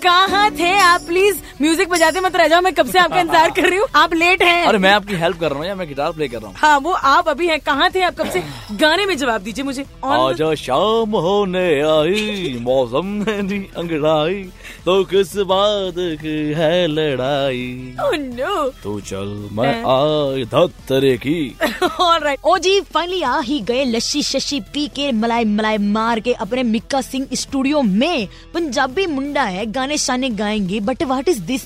कहाँ 0.06 0.50
थे 0.52 0.72
आप? 0.80 1.02
प्लीज़ 1.02 1.38
म्यूज़िक 1.62 1.90
बजाते 1.90 2.20
मत 2.22 2.36
रह 2.36 2.48
जाओ 2.48 2.62
मैं 2.62 2.74
कब 2.74 2.88
से 2.92 3.00
आपका 3.00 3.20
इंतज़ार 3.20 3.52
कर 3.52 3.68
रही 3.70 3.78
हूँ। 3.80 3.88
आप 3.96 4.14
लेट 4.14 4.42
हैं। 4.44 4.66
और 4.68 4.78
मैं 4.78 4.92
आपकी 4.92 5.16
हेल्प 5.16 5.40
कर 5.40 5.50
रहा 5.50 5.60
हूँ 5.60 5.68
या 5.68 5.76
मैं 5.76 5.88
गिटार 5.88 6.12
प्ले 6.12 6.28
कर 6.28 6.38
रहा 6.38 6.48
हूँ? 6.48 6.56
हाँ 6.58 6.78
वो 6.80 6.92
आप 6.92 7.30
अभी 7.30 7.48
हैं। 7.48 7.60
कहाँ 7.62 7.90
थे 7.92 8.02
आप? 8.04 8.16
कब 8.16 8.30
से? 8.32 8.44
गाने 8.74 9.06
में 9.06 9.16
जवाब 9.18 9.42
दीजिए 9.42 9.66
मुझे। 9.66 9.86
आज 10.06 10.44
शाम 10.58 11.16
होने 11.26 11.68
आई 11.82 12.58
मौसम 12.62 13.06
ने 13.28 13.58
अंगड़ाई। 13.78 14.44
तो 14.86 15.04
किस 15.04 15.36
बात 15.50 15.96
की 16.22 16.52
है 16.54 16.88
लड़ाई? 16.88 17.94
Oh, 18.00 18.18
no. 18.40 18.84
तो 18.84 19.00
चल 19.00 19.30
मैं 19.52 19.74
आई 19.84 20.44
धत्तरे 20.46 21.16
की। 21.18 21.56
Right. 21.62 22.44
ओ 22.46 22.58
जी 22.58 22.80
फाइनली 22.82 23.22
आ 23.22 23.40
ही 23.40 23.60
गए 23.60 23.86
लस्सी 23.86 24.22
शशि 24.24 24.60
पी 24.74 24.88
के 24.88 25.12
मलाई 25.12 25.46
मलाई 25.46 25.78
मार 25.78 26.20
के 26.20 26.34
अपने 26.34 26.64
मिक्का 26.64 27.02
सिंह 27.02 27.28
स्टूडियो 27.34 27.82
में। 27.82 28.28
पंजाबी 28.54 29.06
मुंडा 29.06 29.44
है 29.44 29.66
गाने 29.72 29.98
शाने 29.98 30.30
गाएँगे 30.30 30.80
बट 30.80 31.04
व्हाट 31.04 31.30
इज़ 31.30 31.42
दिस 31.42 31.66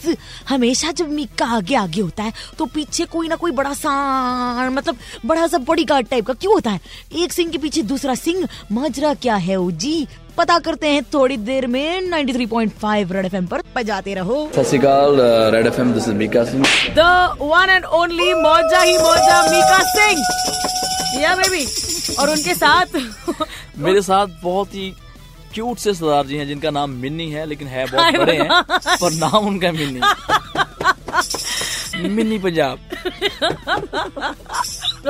हमेशा 0.49 0.91
जब 0.91 1.11
मिक्का 1.11 1.45
आगे 1.57 1.75
आगे 1.75 2.01
होता 2.01 2.23
है 2.23 2.33
तो 2.57 2.65
पीछे 2.65 3.05
कोई 3.05 3.27
ना 3.27 3.35
कोई 3.35 3.51
बड़ा 3.51 3.73
सा 3.73 4.69
मतलब 4.69 4.97
बड़ा 5.25 5.45
सा 5.47 5.57
बॉडी 5.57 5.83
गार्ड 5.83 6.07
टाइप 6.07 6.25
का 6.25 6.33
क्यों 6.33 6.53
होता 6.53 6.71
है? 6.71 6.79
एक 7.15 7.33
सिंह 7.33 7.51
के 7.51 7.57
पीछे 7.57 7.81
दूसरा 7.83 8.15
सिंह 8.15 8.47
माजरा 8.71 9.13
क्या 9.13 9.35
है 9.35 9.57
ओ 9.57 9.69
जी 9.71 10.07
पता 10.37 10.57
करते 10.59 10.87
हैं 10.87 11.03
थोड़ी 11.13 11.37
देर 11.37 11.67
में 11.67 12.01
93.5 12.01 13.11
रेड 13.11 13.25
एफएम 13.25 13.45
पर 13.47 13.61
बजाते 13.75 14.13
रहो। 14.13 14.49
सत 14.55 14.67
श्रीकाल 14.69 15.17
red 15.55 15.67
F 15.67 15.79
M 15.81 15.93
this 15.93 16.07
is 16.07 16.15
Mika 16.15 16.43
Singh 16.43 16.63
The 16.95 17.11
one 17.49 17.69
and 17.75 17.85
only 17.99 18.29
मौजा 18.43 18.81
ही 18.81 18.97
मौजा 18.97 19.41
मीका 19.51 19.79
सिंह 19.93 20.17
या 21.21 21.35
बेबी 21.35 21.63
और 22.15 22.29
उनके 22.29 22.53
साथ 22.55 22.87
मेरे 23.77 24.01
साथ 24.01 24.27
बहुत 24.43 24.69
ही 24.75 24.93
क्यूट 25.53 25.77
से 25.77 25.93
सरदार 25.93 26.25
जी 26.25 26.35
हैं 26.37 26.47
जिनका 26.47 26.69
नाम 26.69 26.89
मिन्नी 27.03 27.29
है 27.31 27.45
लेकिन 27.45 27.67
है 27.67 27.85
बहुत 27.91 28.15
बड़े 28.15 28.35
हैं 28.37 28.49
पर 29.01 29.11
नाम 29.13 29.47
उनका 29.47 29.71
Minni. 29.71 30.01
Minni 32.07 32.37
Punjab. 32.39 32.77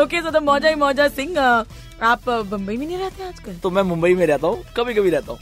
Okay 0.02 0.22
so 0.22 0.30
the 0.32 0.38
मौजा 0.44 0.70
ही 0.70 0.76
मौजा 0.76 1.08
सिंह 1.08 1.36
आप 2.02 2.30
मुंबई 2.30 2.50
बम्बई 2.50 2.78
में 2.78 2.86
नहीं 2.86 2.98
रहते 2.98 3.24
आजकल? 3.24 3.56
तो 3.64 3.70
मैं 3.70 3.82
मुंबई 3.84 4.14
में 4.16 4.26
रहता 4.26 4.48
हूँ 4.48 4.64
कभी 4.78 4.94
कभी 4.94 5.10
रहता 5.10 5.32
हूँ। 5.32 5.40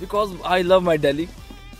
Because 0.00 0.30
I 0.46 0.62
love 0.62 0.80
my 0.80 0.98
Delhi 0.98 1.28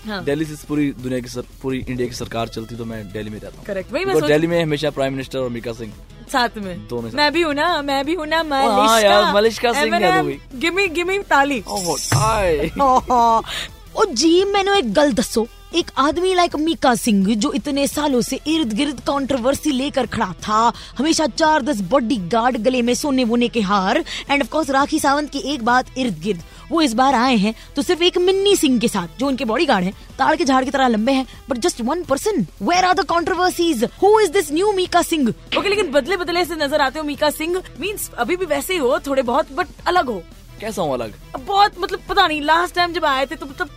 हाँ। 0.07 0.23
दिल्ली 0.25 0.45
से 0.45 0.67
पूरी 0.69 0.91
दुनिया 0.93 1.21
की 1.21 1.29
सर, 1.29 1.43
पूरी 1.62 1.79
इंडिया 1.88 2.09
की 2.09 2.14
सरकार 2.14 2.49
चलती 2.49 2.76
तो 2.76 2.85
मैं 2.85 3.05
दिल्ली 3.12 3.31
में 3.31 3.38
रहता 3.41 3.57
हूँ। 3.57 3.64
करेक्ट 3.67 3.93
वही 3.93 4.05
मैं 4.05 4.21
दिल्ली 4.23 4.47
में 4.47 4.62
हमेशा 4.62 4.91
प्राइम 4.91 5.12
मिनिस्टर 5.12 5.38
और 5.38 5.49
मीका 5.50 5.73
सिंह 5.73 5.93
साथ 6.33 6.57
में। 6.57 6.87
दोनों 6.88 7.11
साथ। 7.11 7.17
मैं 7.17 7.33
भी 7.33 7.43
हूँ 7.43 7.55
ना 7.55 7.83
मैं 7.83 8.05
भी 8.05 8.14
हूँ 8.14 8.26
ना 8.26 8.37
हाँ 8.37 8.45
मलिश्का। 8.45 8.99
यार, 9.00 9.35
मलिश्का 9.35 9.73
सिंह। 9.73 10.38
गिमी 10.61 10.87
गिमी 10.88 11.19
ताली। 11.31 11.61
ओ 13.96 14.04
जी 14.11 14.44
मैंने 14.44 14.76
एक 14.78 14.92
गल 14.94 15.12
दसो। 15.12 15.46
एक 15.76 15.90
आदमी 15.99 16.34
लाइक 16.34 16.54
मीका 16.56 16.94
सिंह 16.94 17.34
जो 17.34 17.52
इतने 17.52 17.87
सालों 17.87 18.20
से 18.20 18.38
इर्द 18.46 18.72
गिर्द 18.72 19.00
कंट्रोवर्सी 19.00 19.70
लेकर 19.70 20.06
खड़ा 20.06 20.32
था 20.42 20.72
हमेशा 20.99 21.26
चार 21.26 21.62
दस 21.62 21.80
बॉडी 21.90 22.16
गार्ड 22.32 22.56
गले 22.64 22.80
में 22.82 22.94
सोने 22.94 23.25
वोने 23.25 23.49
के 23.49 23.61
हार 23.61 24.04
and 24.30 24.42
of 24.42 24.50
course 24.50 24.70
Rakhi 24.70 24.99
Sawant 24.99 25.30
की 25.30 25.38
एक 25.54 25.64
बात 25.64 25.99
इर्द 25.99 26.20
गिर्द 26.22 26.42
वो 26.70 26.82
इस 26.82 26.94
बार 26.94 27.14
आए 27.14 27.37
हैं 27.37 27.54
तो 27.76 27.82
सिर्फ़ 27.82 28.02
एक 28.02 28.18
मिन्नी 28.18 28.56
सिंह 28.56 28.78
के 28.80 28.88
साथ 28.88 29.18
जो 29.20 29.26
उनके 29.26 29.44
बॉडी 29.44 29.66
गार्ड 29.66 29.84
है 29.84 29.92
ताड़ 30.18 30.34
के 30.37 30.44
झाड़ 30.44 30.64
की 30.64 30.70
तरह 30.70 30.88
लंबे 30.88 31.12
हैं 31.12 31.26
but 31.49 31.58
just 31.58 31.80
one 31.80 32.02
person 32.04 32.46
where 32.62 32.84
are 32.84 32.94
the 32.94 33.04
controversies 33.06 33.84
who 34.02 34.18
is 34.20 34.30
this 34.32 34.52
new 34.52 34.72
Mika 34.72 35.02
Singh? 35.02 35.28
Okay 35.58 35.68
लेकिन 35.68 35.90
बदले 35.92 36.16
बदले 36.16 36.44
से 36.44 36.56
नज़र 36.56 36.80
आते 36.80 36.99
हो 36.99 37.04
मीका 37.04 37.30
सिंह 37.32 37.62
मींस 37.80 38.11
अभी 38.18 38.37
भी 38.37 38.46
वैसे 38.46 38.72
ही 38.72 38.80
हो 38.80 38.99
थोड़े 39.06 39.22
बहुत 39.22 39.52
बट 39.52 39.68
अलग 39.87 40.06
हो। 40.06 40.22
कैसा 40.61 40.82
हूँ 40.82 40.92
अलग? 40.94 41.14
अब 41.34 41.44
बहुत 41.46 41.78
मतलब 41.78 42.00
पता 42.08 42.26
नहीं 42.26 42.40
लास्ट 42.42 42.75
टाइम 42.75 42.92
जब 42.92 43.04
आए 43.04 43.26
थे 43.26 43.37
तो 43.37 43.46
मतलब 43.46 43.70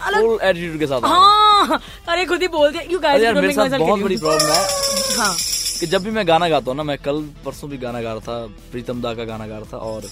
फुल 0.00 0.38
एटीट्यूड 0.42 0.78
के 0.78 0.86
साथ 0.86 1.00
हाँ 1.04 1.80
अरे 2.08 2.24
खुद 2.26 2.42
ही 2.42 2.48
बोल 2.48 2.70
दिया 2.72 2.82
यू 2.90 2.98
गाइस 2.98 3.22
यार 3.22 3.34
मेरे 3.34 3.52
साथ 3.52 3.78
बहुत 3.78 4.00
बड़ी 4.00 4.16
प्रॉब्लम 4.16 4.48
है। 4.48 5.16
हाँ। 5.18 5.34
कि 5.80 5.86
जब 5.86 6.02
भी 6.04 6.10
मैं 6.10 6.26
गाना 6.28 6.48
गाता 6.48 6.70
हूँ 6.70 6.76
ना 6.76 6.82
मैं 6.82 6.96
कल 6.98 7.22
परसों 7.44 7.70
भी 7.70 7.76
गाना 7.78 8.00
गा 8.02 8.12
रहा 8.12 8.20
था 8.28 8.46
प्रीतम 8.72 9.00
दा 9.02 9.12
का 9.14 9.24
गाना 9.24 9.46
गा 9.46 9.58
रहा 9.58 9.72
था 9.72 9.78
और 9.88 10.08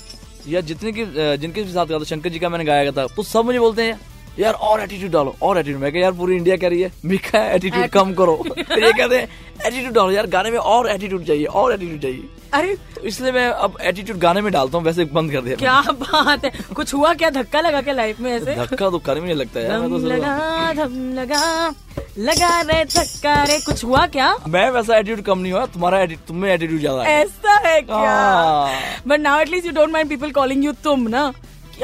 या 0.48 0.60
जितने 0.62 0.92
की 0.92 1.04
जिनके 1.38 1.62
भी 1.62 1.72
साथ 1.72 1.86
गाता 1.86 2.04
शंकर 2.04 2.30
जी 2.30 2.38
का 2.38 2.48
मैंने 2.48 2.64
गाया 2.64 2.92
था 2.92 3.06
तो 3.16 3.22
सब 3.24 3.44
मुझे 3.44 3.58
बोलते 3.58 3.82
हैं 3.82 3.98
यार 4.38 4.54
और 4.54 4.80
एटीट्यूड 4.80 5.10
डालो 5.12 5.34
और 5.42 5.58
एटीट्यूड 5.58 5.80
मैं 5.82 5.92
कहा 5.92 6.02
यार 6.02 6.12
पूरी 6.12 6.36
इंडिया 6.36 6.56
कह 6.56 6.68
रही 6.68 6.80
है। 6.82 6.92
मिका 7.04 7.44
एटीट्यूड 7.50 7.86
कम 7.90 8.12
करो। 8.14 8.36
तो 8.48 8.80
ये 8.80 8.92
कहते 8.92 9.16
हैं 9.16 9.28
एटीट्यूड 9.66 9.92
डालो 9.94 10.10
यार 10.10 10.26
गाने 10.28 10.50
में 10.50 10.58
और 10.58 10.90
एटीट्यूड 10.90 11.24
चाहिए 11.26 11.44
और 11.44 11.72
एटीट्यूड 11.74 12.00
चाहिए। 12.02 12.28
अरे 12.54 12.74
तो 12.94 13.00
इसलिए 13.02 13.32
मैं 13.32 13.46
अब 13.48 13.78
एटीट्यूड 13.82 14.18
गाने 14.18 14.40
में 14.40 14.52
डालता 14.52 14.78
हूँ 14.78 14.84
वैसे 14.84 15.04
बंद 15.06 15.32
कर 15.32 15.40
दिया। 15.42 15.56
क्या 15.56 15.80
बात 15.92 16.44
है। 16.44 16.50
कुछ 16.74 16.94
हुआ 16.94 17.12
क्या 17.14 17.30
धक्का 17.30 17.60
लगा 17.60 17.80
के 17.80 17.92
लाइफ 17.92 18.20
में 18.20 18.30
ऐसे? 18.32 18.54
धक्का 18.56 18.90
तो 18.90 18.98
कर 18.98 19.20
में 19.20 19.26
नहीं 19.26 19.36
लगता 19.36 19.60
यार 19.60 19.78
मैं 19.78 19.90
तो 19.90 19.98
लगा 20.06 20.72
धम 20.74 21.12
लगा 21.14 21.74
लगा 22.18 22.60
रे 22.62 22.84
धक्का 22.86 23.42
रे। 23.44 23.58
कुछ 23.60 23.84
हुआ 23.84 24.06
क्या? 24.08 24.34
मैं 24.48 24.70
वैसा 24.70 24.96
एटीट्यूड 24.96 25.24
कम 25.24 25.38
नहीं 25.38 25.52
हुआ 25.52 25.64
तुम्हारा 25.74 26.04
तुम 26.28 26.36
में 26.36 26.52
एटीट्यूड 26.52 26.80
ज़्यादा 26.80 27.04
ऐसा 27.04 27.58
है 27.66 27.80
क्या? 27.82 27.96
हाँ। 27.96 28.70
But 29.06 29.20
now 29.20 29.40
at least 29.40 29.66
you 29.66 29.72
don't 29.72 29.90
mind 29.92 30.08
people 30.10 30.30
calling 30.32 30.64
you 30.64 30.72
तुम 30.84 31.08
ना? 31.08 31.32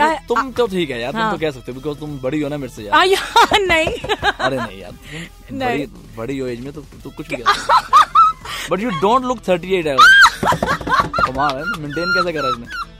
है? 0.00 0.16
तुम 0.28 0.50
तो 0.52 0.66
ठीक 0.66 0.90
है 0.90 1.00
यार 1.00 1.12
हाँ। 1.14 1.20
तुम 1.20 1.22
हाँ। 1.22 1.32
तो 1.32 1.38
कह 1.38 1.50
सकते 1.50 1.72
हो 1.72 1.78
बिकॉज़ 1.78 1.98
तुम 1.98 2.18
बड़ी 2.20 2.40
हो 2.40 2.48
ना 2.48 2.56
मेरे 2.56 2.72
से 2.72 2.82
यार 2.82 3.06
यार 3.06 3.60
नहीं 3.60 3.86
अरे 4.22 4.56
नहीं 4.56 4.78
यार 4.80 4.92
नहीं। 5.52 5.86
बड़ी 5.86 5.86
बड़ी 6.16 6.38
हो 6.38 6.46
एज 6.46 6.60
में 6.60 6.72
तो 6.72 6.80
तो 7.04 7.10
कुछ 7.10 7.28
भी 7.28 7.42
but 8.70 8.80
you 8.80 8.90
don't 9.00 9.24
look 9.24 9.40
thirty 9.48 9.74
eight 9.74 9.86
कमाल 11.20 11.56
है 11.56 11.64
मेंटेन 11.80 12.14
कैसे 12.14 12.32
करा 12.32 12.48
इसने 12.48 12.90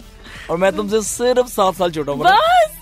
और 0.51 0.57
मैं 0.59 0.73
तुमसे 0.77 1.01
सिर्फ़ 1.03 1.49
सात 1.49 1.75
साल 1.75 1.91
छोटा 1.91 2.13
हूँ 2.13 2.21
बस. 2.21 2.31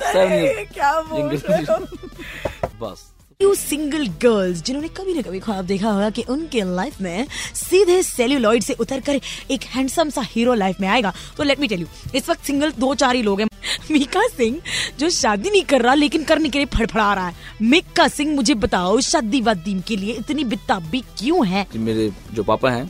क्या 0.02 0.92
रहे 0.92 1.62
हो 1.64 1.78
बस 2.82 3.06
यू 3.42 3.54
सिंगल 3.54 4.06
गर्ल्स 4.22 4.62
जिन्होंने 4.62 4.88
कभी 4.96 5.12
ना 5.14 5.22
कभी 5.22 5.38
ख्वाब 5.40 5.66
देखा 5.66 5.90
होगा 5.90 6.08
कि 6.10 6.22
उनके 6.28 6.62
लाइफ 6.74 7.00
में 7.00 7.26
सीधे 7.54 8.02
सेल्यूलॉइड 8.02 8.62
से 8.62 8.72
उतरकर 8.80 9.20
एक 9.50 9.62
हैंडसम 9.74 10.10
सा 10.10 10.20
हीरो 10.24 10.54
लाइफ 10.54 10.80
में 10.80 10.88
आएगा। 10.88 11.12
तो 11.36 11.42
लेट 11.42 11.60
मी 11.60 11.68
टेल 11.68 11.80
यू 11.80 11.86
इस 12.14 12.28
वक्त 12.30 12.44
सिंगल 12.44 12.72
दो 12.78 12.94
चार 12.94 13.14
ही 13.14 13.22
लोग 13.22 13.40
हैं। 13.40 13.48
मीका 13.90 14.26
सिंह 14.28 14.60
जो 14.98 15.08
शादी 15.10 15.50
नहीं 15.50 15.62
कर 15.62 15.82
रहा 15.82 15.94
लेकिन 15.94 16.24
करने 16.24 16.48
के 16.48 16.58
लिए 16.58 16.66
फड़फड़ा 16.74 17.12
रहा 17.14 17.28
है। 17.28 17.34
मिका 17.62 18.08
सिंह 18.08 18.34
मुझे 18.34 18.54
बताओ 18.56 19.00
शादी 19.02 19.40
वादी 19.40 19.80
के 19.88 19.96
लिए 19.96 20.12
इतनी 20.14 20.44
बिताबी 20.44 21.00
क्यों 21.18 21.46
है? 21.46 21.66
मेरे 21.76 22.10
जो 22.34 22.42
पापा 22.44 22.70
हैं 22.70 22.88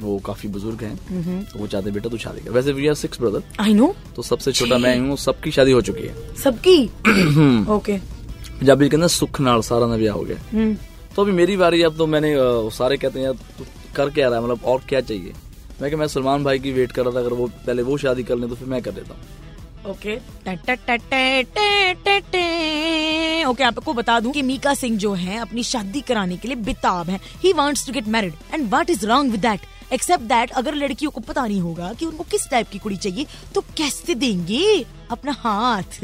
वो 0.00 0.18
काफ़ी 0.26 0.48
बुज़ुर्ग 0.48 0.82
हैं। 0.82 1.44
तो 1.44 1.58
वो 1.58 1.66
चाहते 1.66 1.90
बेटा 1.90 2.08
तू 2.08 2.18
शादी 2.18 2.40
कर। 2.40 2.50
वैसे 2.50 2.72
we 2.72 2.86
are 2.88 2.94
six 2.94 3.20
brother 3.20 3.42
I 3.60 3.74
know 3.74 3.94
तो 4.16 4.22
सबसे 4.22 4.52
छोटा 4.52 4.78
मैं 4.78 4.98
हूँ 4.98 5.16
सबकी 5.18 5.50
शादी 5.50 5.72
हो 5.72 5.80
चुकी 5.82 6.02
है। 6.02 6.34
सबकी? 6.36 6.84
ओके 7.76 7.98
पंजाबी 8.60 8.88
के 8.88 8.96
अंदर 8.96 9.08
सुख 9.08 9.40
नाल 9.40 9.60
सारा 9.62 9.86
ना 9.86 9.96
ब्याह 9.96 10.14
हो 10.14 10.22
गया। 10.22 10.74
तो 11.16 11.22
अभी 11.22 11.32
मेरी 11.32 11.56
बारी 11.56 11.82
अब 11.82 11.96
तो 11.96 12.06
मैंने 12.06 12.34
सारे 12.76 12.96
कहते 12.96 13.20
हैं 13.20 13.32
कर 13.96 14.10
क्या 14.10 14.28
रहा 14.28 14.38
है 14.38 14.44
मतलब 14.44 14.64
और 14.64 14.80
क्या 14.88 15.00
चाहिए 15.00 15.32
मैं 15.80 15.90
कि 15.90 15.96
मैं 15.96 16.06
सलमान 16.06 16.44
भाई 16.44 16.58
की 16.58 16.72
वेट 16.72 16.92
कर 16.92 17.04
रहा 17.04 17.14
था 17.14 17.20
अगर 17.20 17.32
वो 17.32 17.46
पहले 17.66 17.82
वो 17.82 17.96
शादी 17.98 18.22
कर 18.22 18.36
ले 18.36 18.48
तो 18.48 18.54
फिर 18.54 18.68
मैं 18.68 18.82
कर 18.82 18.90
देता 18.90 19.14
हूँ 19.14 19.22
ओके 19.90 20.16
ओके 23.46 23.64
आपको 23.64 23.92
बता 23.92 24.18
दूँ 24.20 24.32
कि 24.32 24.42
मीका 24.42 24.74
सिंह 24.74 24.96
जो 24.98 25.12
है 25.14 25.38
अपनी 25.38 25.62
शादी 25.62 26.00
कराने 26.00 26.36
के 26.36 26.48
लिए 26.48 26.56
बेताब 26.56 27.10
है 27.10 27.20
he 27.42 27.52
wants 27.52 27.86
to 27.86 27.92
get 27.92 28.08
married 28.08 28.34
and 28.54 28.68
what 28.68 28.90
is 28.90 29.06
wrong 29.06 29.30
with 29.30 29.40
that 29.40 29.60
except 29.92 30.24
that 30.24 30.50
अगर 30.50 30.74
लड़कियों 30.74 31.10
को 31.10 31.20
पता 31.20 31.46
नहीं 31.46 31.60
होगा 31.60 31.92
कि 31.92 32.06
उनको 32.06 32.24
किस 32.30 32.48
टाइप 32.50 32.68
की 32.68 32.78
कुड़ी 32.78 32.96
चाहिए 32.96 33.26
तो 33.54 33.60
कैसे 33.76 34.14
देंगे? 34.14 34.84
अपना 35.10 35.32
हाथ। 35.32 35.98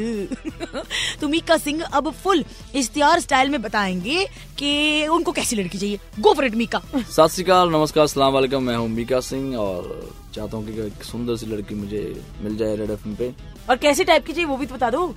तो 1.21 1.27
मीका 1.27 1.57
सिंह 1.57 1.83
अब 1.83 2.09
फुल 2.13 2.43
इश्तिहार 2.75 3.19
स्टाइल 3.19 3.49
में 3.49 3.61
बताएँगे 3.61 4.25
कि 4.59 5.07
उनको 5.07 5.31
कैसी 5.31 5.55
लड़की 5.55 5.77
चाहिए। 5.77 5.99
गो 6.19 6.33
फॉर 6.33 6.45
इट 6.45 6.55
मीका 6.55 6.81
सत 6.97 7.31
श्रीकाल 7.33 7.69
नमस्कार 7.69 8.07
सलाम 8.07 8.33
वालेकुम। 8.33 8.63
मैं 8.63 8.75
हूँ 8.75 8.87
मीका 8.89 9.19
सिंह 9.21 9.55
और 9.57 10.13
चाहता 10.35 10.57
हूँ 10.57 10.65
कि 10.67 10.81
एक 10.81 11.03
सुंदर 11.03 11.35
सी 11.35 11.45
लड़की 11.45 11.75
मुझे 11.75 12.23
मिल 12.41 12.57
जाए 12.57 12.75
रेड 12.75 12.91
एफ़ 12.91 13.07
पे। 13.19 13.33
और 13.69 13.77
कैसी 13.77 14.03
टाइप 14.03 14.25
की 14.25 14.33
चाहिए 14.33 14.47
वो 14.49 14.57
भी 14.57 14.65
तो 14.65 14.75
बता 14.75 14.89
दो। 14.89 15.07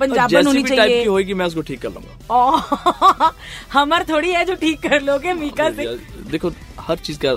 पंजाबन 0.00 0.46
होनी 0.46 0.62
टाइप 0.64 0.90
की 0.92 1.08
होगी 1.08 1.34
मैं 1.34 1.46
उसको 1.46 1.62
ठीक 1.62 1.80
कर 1.82 1.90
लूँगा। 1.90 3.32
हमार 3.72 4.04
थोड़ी 4.08 4.30
है 4.30 4.44
जो 4.44 4.54
ठीक 4.54 4.80
कर 4.82 5.02
लोगे 5.02 5.32
मीका 5.32 5.70
सिंह। 5.70 6.30
देखो 6.30 6.50
हर 6.80 6.96
चीज़ 6.98 7.18
का 7.24 7.34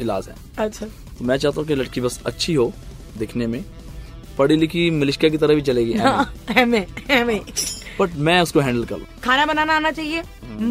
इलाज 0.00 0.28
है। 0.28 0.34
अच्छा। 0.58 0.86
तो 1.18 1.24
मैं 1.24 1.36
चाहता 1.36 1.60
हूँ 1.60 1.68
कि 1.68 1.74
लड़की 1.74 2.00
बस 2.00 2.20
अच्छी 2.26 2.54
हो 2.54 2.72
दिखने 3.18 3.46
में। 3.46 3.64
पढ़ी 4.38 4.56
लिखी 4.56 4.90
मलिश्का 4.90 5.28
की 5.28 5.38
तरह 5.38 5.54
भी 5.54 5.62
चलेगी 5.62 5.92
हाँ, 5.92 6.32
बट 8.00 8.14
मैं 8.16 8.40
उसको 8.40 8.60
हैंडल 8.60 8.84
कर। 8.84 8.96
लूँ 8.98 9.06
खाना 9.24 9.46
बनाना 9.46 9.76
आना 9.76 9.90
चाहिए। 9.90 10.22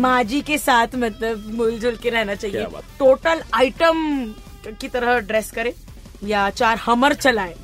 माँ 0.03 0.24
जी 0.24 0.41
के 0.41 0.57
साथ 0.57 0.95
मतलब 0.95 1.43
मिलजुल 1.59 1.95
के 2.03 2.09
रहना 2.09 2.36
चाहिए। 2.36 2.65
टोटल 3.00 3.41
आइटम 3.53 3.98
की 4.81 4.88
तरह 4.88 5.19
ड्रेस 5.19 5.51
करे 5.51 5.74
या 6.27 6.50
चार 6.50 6.77
हमर 6.86 7.13
चलाए। 7.13 7.55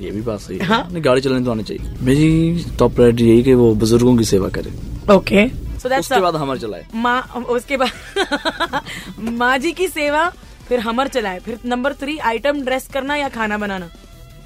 ये 0.00 0.10
भी 0.10 0.20
बात 0.22 0.40
सही 0.40 0.58
है। 0.58 0.64
हाँ। 0.64 0.88
नहीं, 0.92 1.04
गाड़ी 1.04 1.20
चलाने 1.20 1.44
तो 1.44 1.50
आनी 1.50 1.62
चाहिए। 1.62 1.96
मेरी 2.06 2.64
टॉप 2.78 2.94
प्रायोरिटी 2.94 3.28
यही 3.28 3.42
कि 3.42 3.54
वो 3.54 3.74
बुज़ुर्गों 3.74 4.16
की 4.16 4.24
सेवा 4.24 4.48
करे। 4.58 4.72
ओके 5.14 5.48
सो 5.78 5.88
उसके 5.98 6.20
बाद 6.20 6.36
हमर 6.42 6.58
चलाए। 6.58 6.86
माँ 6.94 7.20
उसके 7.48 7.76
बाद 7.76 8.82
माँ 9.38 9.56
जी 9.58 9.72
की 9.72 9.88
सेवा 9.88 10.30
फिर 10.68 10.80
हमर 10.80 11.08
चलाए 11.08 11.38
फिर 11.40 11.58
नंबर 11.64 11.92
थ्री 11.92 12.18
आइटम 12.30 12.60
ड्रेस 12.62 12.88
करना 12.92 13.16
या 13.16 13.28
खाना 13.28 13.58
बनाना? 13.58 13.88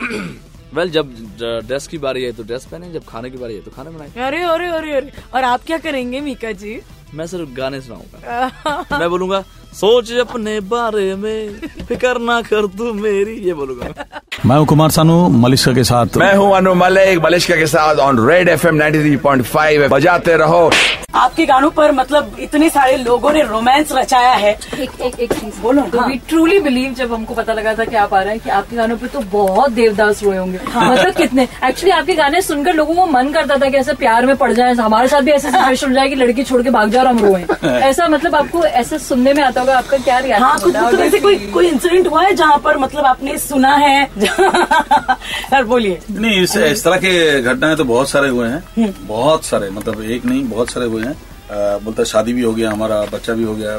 वेल 0.75 0.91
जब 0.91 1.13
ड्रेस 1.41 1.87
की 1.87 1.99
बारी 1.99 2.23
है 2.25 2.33
तो 2.33 2.43
ड्रेस 2.43 2.65
पहने 2.65 2.93
जब 2.93 3.05
खाने 3.05 3.31
की 3.31 3.39
बारी 3.39 3.55
है 3.55 3.63
तो 3.63 3.71
खाना 3.71 3.91
बनाए। 3.91 4.27
अरे 4.27 4.43
अरे 4.43 4.69
अरे 4.69 4.93
अरे 4.93 5.13
और 5.35 5.45
आप 5.45 5.65
क्या 5.67 5.79
करेंगे 5.79 6.21
मीका 6.21 6.53
जी? 6.53 6.81
मैं 7.15 7.27
सिर्फ़ 7.27 7.51
गाने 7.51 7.81
सुनाऊँगा। 7.81 8.99
मैं 8.99 9.11
बोलूँगा 9.11 9.43
सोच 9.75 10.13
अपने 10.21 10.59
बारे 10.61 11.15
में 11.17 11.61
फिकर 11.89 12.19
ना 12.21 12.41
कर 12.43 12.67
तू 12.79 12.93
मेरी 12.93 13.35
ये 13.47 13.55
बोलूँगा। 13.55 14.21
मैं। 14.47 14.57
हूँ 14.57 14.67
कुमार 14.67 14.91
सानू 14.91 15.29
मलिश्का 15.29 15.73
के 15.73 15.85
साथ। 15.85 16.17
मैं 16.17 16.35
हूँ 16.35 16.57
अनु 16.57 16.75
मलिक 16.75 17.19
मलिश्का 17.25 17.57
के 17.57 17.67
साथ 17.67 17.97
on 17.97 18.29
red 18.29 18.49
F 18.49 18.67
M 18.67 19.43
five 19.43 19.89
बजाते 19.89 20.37
रहो। 20.37 20.71
आपके 21.15 21.45
गानों 21.47 21.71
पर 21.71 21.93
मतलब 21.93 22.37
इतने 22.41 22.69
सारे 22.71 22.97
लोगों 22.97 23.33
ने 23.33 23.43
रोमांस 23.43 23.93
रचाया 23.93 24.31
है। 24.31 24.53
एक 24.79 24.91
एक 25.01 25.21
एक 25.21 25.33
चीज़। 25.33 25.61
बोलो 25.63 25.83
तो 25.83 26.07
वी 26.09 26.15
ट्रूली 26.29 26.59
बिलीव 26.61 26.95
जब 26.95 27.13
हमको 27.13 27.35
पता 27.35 27.53
लगा 27.53 27.75
था 27.75 27.85
कि 27.85 27.97
आप 27.97 28.15
आ 28.15 28.21
रहे 28.21 28.31
हैं 28.31 28.41
कि 28.41 28.51
आपके 28.51 28.77
गानों 28.77 28.97
पे 28.97 29.07
तो 29.07 29.21
बहुत 29.33 29.73
देवदास 29.73 30.23
रोए 30.23 30.37
होंगे। 30.37 30.59
मतलब 30.77 31.15
कितने 31.15 31.43
एक्चुअली 31.43 31.91
आपके 31.91 32.15
गाने 32.15 32.41
सुनकर 32.43 32.75
लोगों 32.75 32.95
को 32.95 33.07
मन 33.07 33.29
करता 33.29 33.57
था 33.57 33.69
कि 33.69 33.77
ऐसे 33.77 33.93
प्यार 33.93 34.27
में 34.27 34.37
पड़ 34.37 34.53
जाए। 34.53 34.73
हमारे 34.73 35.09
साथ 35.09 35.21
भी 35.21 35.31
ऐसे 35.31 35.51
सिचुएशन 35.51 35.89
हो 35.89 35.95
जाए 35.95 36.09
कि 36.09 36.15
लड़की 36.15 36.43
छोड़ 36.43 36.63
के 36.63 36.71
भाग 36.71 36.91
जाए 36.91 37.05
और 37.05 37.09
हम 37.09 37.19
रोए। 37.19 37.45
ऐसा 37.65 38.09
मतलब 38.09 38.37
आपको 38.37 38.65
ऐसे 38.65 38.99
सुनने 38.99 39.33
में 39.33 39.43
आता 39.43 39.61
होगा 39.61 39.79
आपका 39.79 39.97
क्या 39.99 40.19
रिएक्शन 40.19 40.43
हाँ 40.43 40.59
कोई 41.23 41.37
कोई 41.37 41.69
इंसिडेंट 41.69 42.09
हुआ 42.09 42.23
है 42.23 42.35
जहाँ 42.35 42.59
पर 42.59 42.79
मतलब 42.79 43.05
आपने 43.05 43.39
सुना 43.39 43.75
है? 43.77 44.09
सर 44.33 45.65
बोलिए। 45.65 45.99
नहीं 46.11 46.41
इस 46.43 46.57
इस 46.57 46.85
तरह 46.85 46.97
के 46.97 47.43
घटनाएँ 47.43 47.77
तो 47.77 47.85
बहुत 47.85 48.09
सारे 48.09 48.29
हुए 48.29 48.49
हैं। 48.49 48.95
बहुत 49.07 49.45
सारे 49.45 49.71
मतलब 49.71 50.03
एक 50.03 50.25
नहीं 50.25 50.49
बहुत 50.49 50.71
सारे 50.71 50.87
हुए 50.87 51.03
हैं। 51.05 51.17
बोलता 51.85 52.05
शादी 52.05 52.33
भी 52.33 52.43
हो 52.43 52.53
गया 52.55 52.71
हमारा 52.71 53.01
बच्चा 53.07 53.33
भी 53.35 53.45
हो 53.45 53.55
गया। 53.55 53.79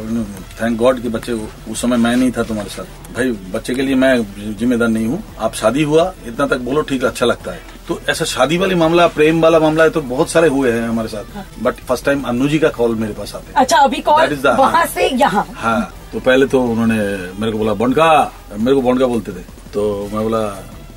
थैंक 0.62 0.78
गॉड 0.78 1.02
कि 1.02 1.10
बच्चे 1.10 1.34
उस 1.72 1.82
समय 1.82 1.98
मैं 1.98 2.16
नहीं 2.16 2.32
था 2.32 2.44
तुम्हारे 2.44 2.70
साथ। 2.70 3.14
भाई 3.16 3.32
बच्चे 3.54 3.76
के 3.76 3.82
लिए 3.82 3.96
मैं 3.96 4.56
जिम्मेदार 4.58 4.88
नहीं 4.88 5.08
हूँ। 5.08 5.24
आप 5.40 5.54
शादी 5.56 5.84
हुआ 5.84 6.14
इतना 6.28 6.48
तक 6.48 6.58
बोलो 6.60 6.82
ठीक 6.82 7.04
है 7.04 7.10
अच्छा 7.10 7.26
लगता 7.26 7.52
है। 7.52 7.72
तो 7.88 8.00
ऐसा 8.10 8.26
शादी 8.26 8.58
वाली 8.58 8.76
मामला 8.76 9.08
प्रेम 9.16 9.42
वाला 9.42 9.60
मामला 9.60 9.84
है 9.84 9.90
तो 9.90 10.02
बहुत 10.04 10.30
सारे 10.30 10.48
हुए 10.48 10.72
हैं 10.72 10.88
हमारे 10.88 11.08
साथ। 11.08 11.64
But 11.64 11.76
first 11.88 12.06
time 12.06 12.22
Annu 12.24 12.48
ji 12.48 12.60
का 12.60 12.70
कॉल 12.70 12.96
मेरे 12.96 13.14
पास 13.14 13.36
आते 13.36 13.48
हैं। 13.48 13.56
अच्छा 13.56 13.78
अभी 13.78 14.02
कॉल 14.02 14.36
वहाँ 14.48 14.86
से 14.86 15.08
यहाँ। 15.08 15.46
हाँ 15.56 15.94
तो 16.14 16.20
पहले 16.20 16.46
तो 16.46 16.62
उन्होंने 16.64 16.96
मेरे 17.40 17.52
को 17.52 17.58
बोला 17.58 17.74
बोंडका 17.74 18.10
मेरे 18.58 18.76
को 18.76 18.82
बोंडका 18.82 19.06
बोलते 19.06 19.32
थे। 19.32 19.44
तो 19.74 20.10
मैं 20.14 20.24
बोला 20.24 20.40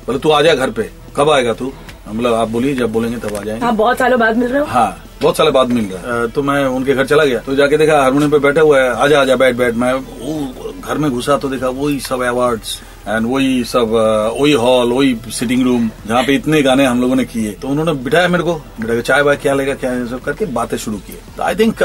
बोले 0.05 0.19
तू 0.19 0.29
आ 0.31 0.41
जा 0.41 0.53
घर 0.55 0.71
पे। 0.71 0.89
कब 1.15 1.29
आएगा 1.29 1.53
तू? 1.53 1.71
मतलब 2.07 2.33
आप 2.33 2.47
बोलिए 2.49 2.75
जब 2.75 2.91
बोलेंगे 2.93 3.17
तब 3.19 3.35
आ 3.35 3.41
जाएँगे। 3.41 3.65
हाँ 3.65 3.75
बहुत 3.75 3.97
सालों 3.97 4.19
बाद 4.19 4.37
मिल 4.37 4.49
रहे 4.49 4.59
हो? 4.59 4.65
हाँ 4.65 5.03
बहुत 5.21 5.37
साल 5.37 5.49
बाद 5.51 5.69
मिल 5.69 5.85
रहा 5.85 6.15
है। 6.15 6.27
तो 6.31 6.41
मैं 6.43 6.63
उनके 6.65 6.93
घर 6.93 7.05
चला 7.05 7.23
गया। 7.25 7.39
तो 7.39 7.55
जाके 7.55 7.77
देखा 7.77 8.01
हारमोनियम 8.01 8.31
पे 8.31 8.39
बैठा 8.39 8.61
हुआ 8.61 8.81
है। 8.81 8.89
आजा 8.95 9.21
आजा 9.21 9.35
बैठ 9.35 9.55
बैठ। 9.55 9.75
मैं 9.75 9.93
वो 9.93 10.73
घर 10.81 10.97
में 10.97 11.09
घुसा 11.11 11.37
तो 11.37 11.49
देखा 11.49 11.69
वही 11.69 11.99
सब 11.99 12.21
अवार्ड्स 12.23 12.79
एंड 13.07 13.25
वही 13.31 13.63
सब 13.63 13.91
वही 14.39 14.51
हॉल 14.53 14.91
वही 14.91 15.17
सिटिंग 15.31 15.63
रूम 15.63 15.89
जहाँ 16.07 16.23
पे 16.23 16.35
इतने 16.35 16.61
गाने 16.61 16.85
हम 16.85 17.01
लोगों 17.01 17.15
ने 17.15 17.25
किए। 17.25 17.51
तो 17.51 17.67
उन्होंने 17.67 17.93
बिठाया 18.03 18.27
मेरे 18.27 18.43
को। 18.43 18.53
बिठा 18.53 18.93
के 18.93 19.01
चाय 19.01 19.23
बाय 19.23 19.35
क्या 19.37 19.53
लेगा 19.53 19.73
क्या 19.75 19.91
सब 20.05 20.21
करके 20.23 20.45
बातें 20.53 20.77
शुरू 20.77 20.97
किए। 20.97 21.19
तो 21.37 21.43
आई 21.43 21.55
थिंक 21.55 21.83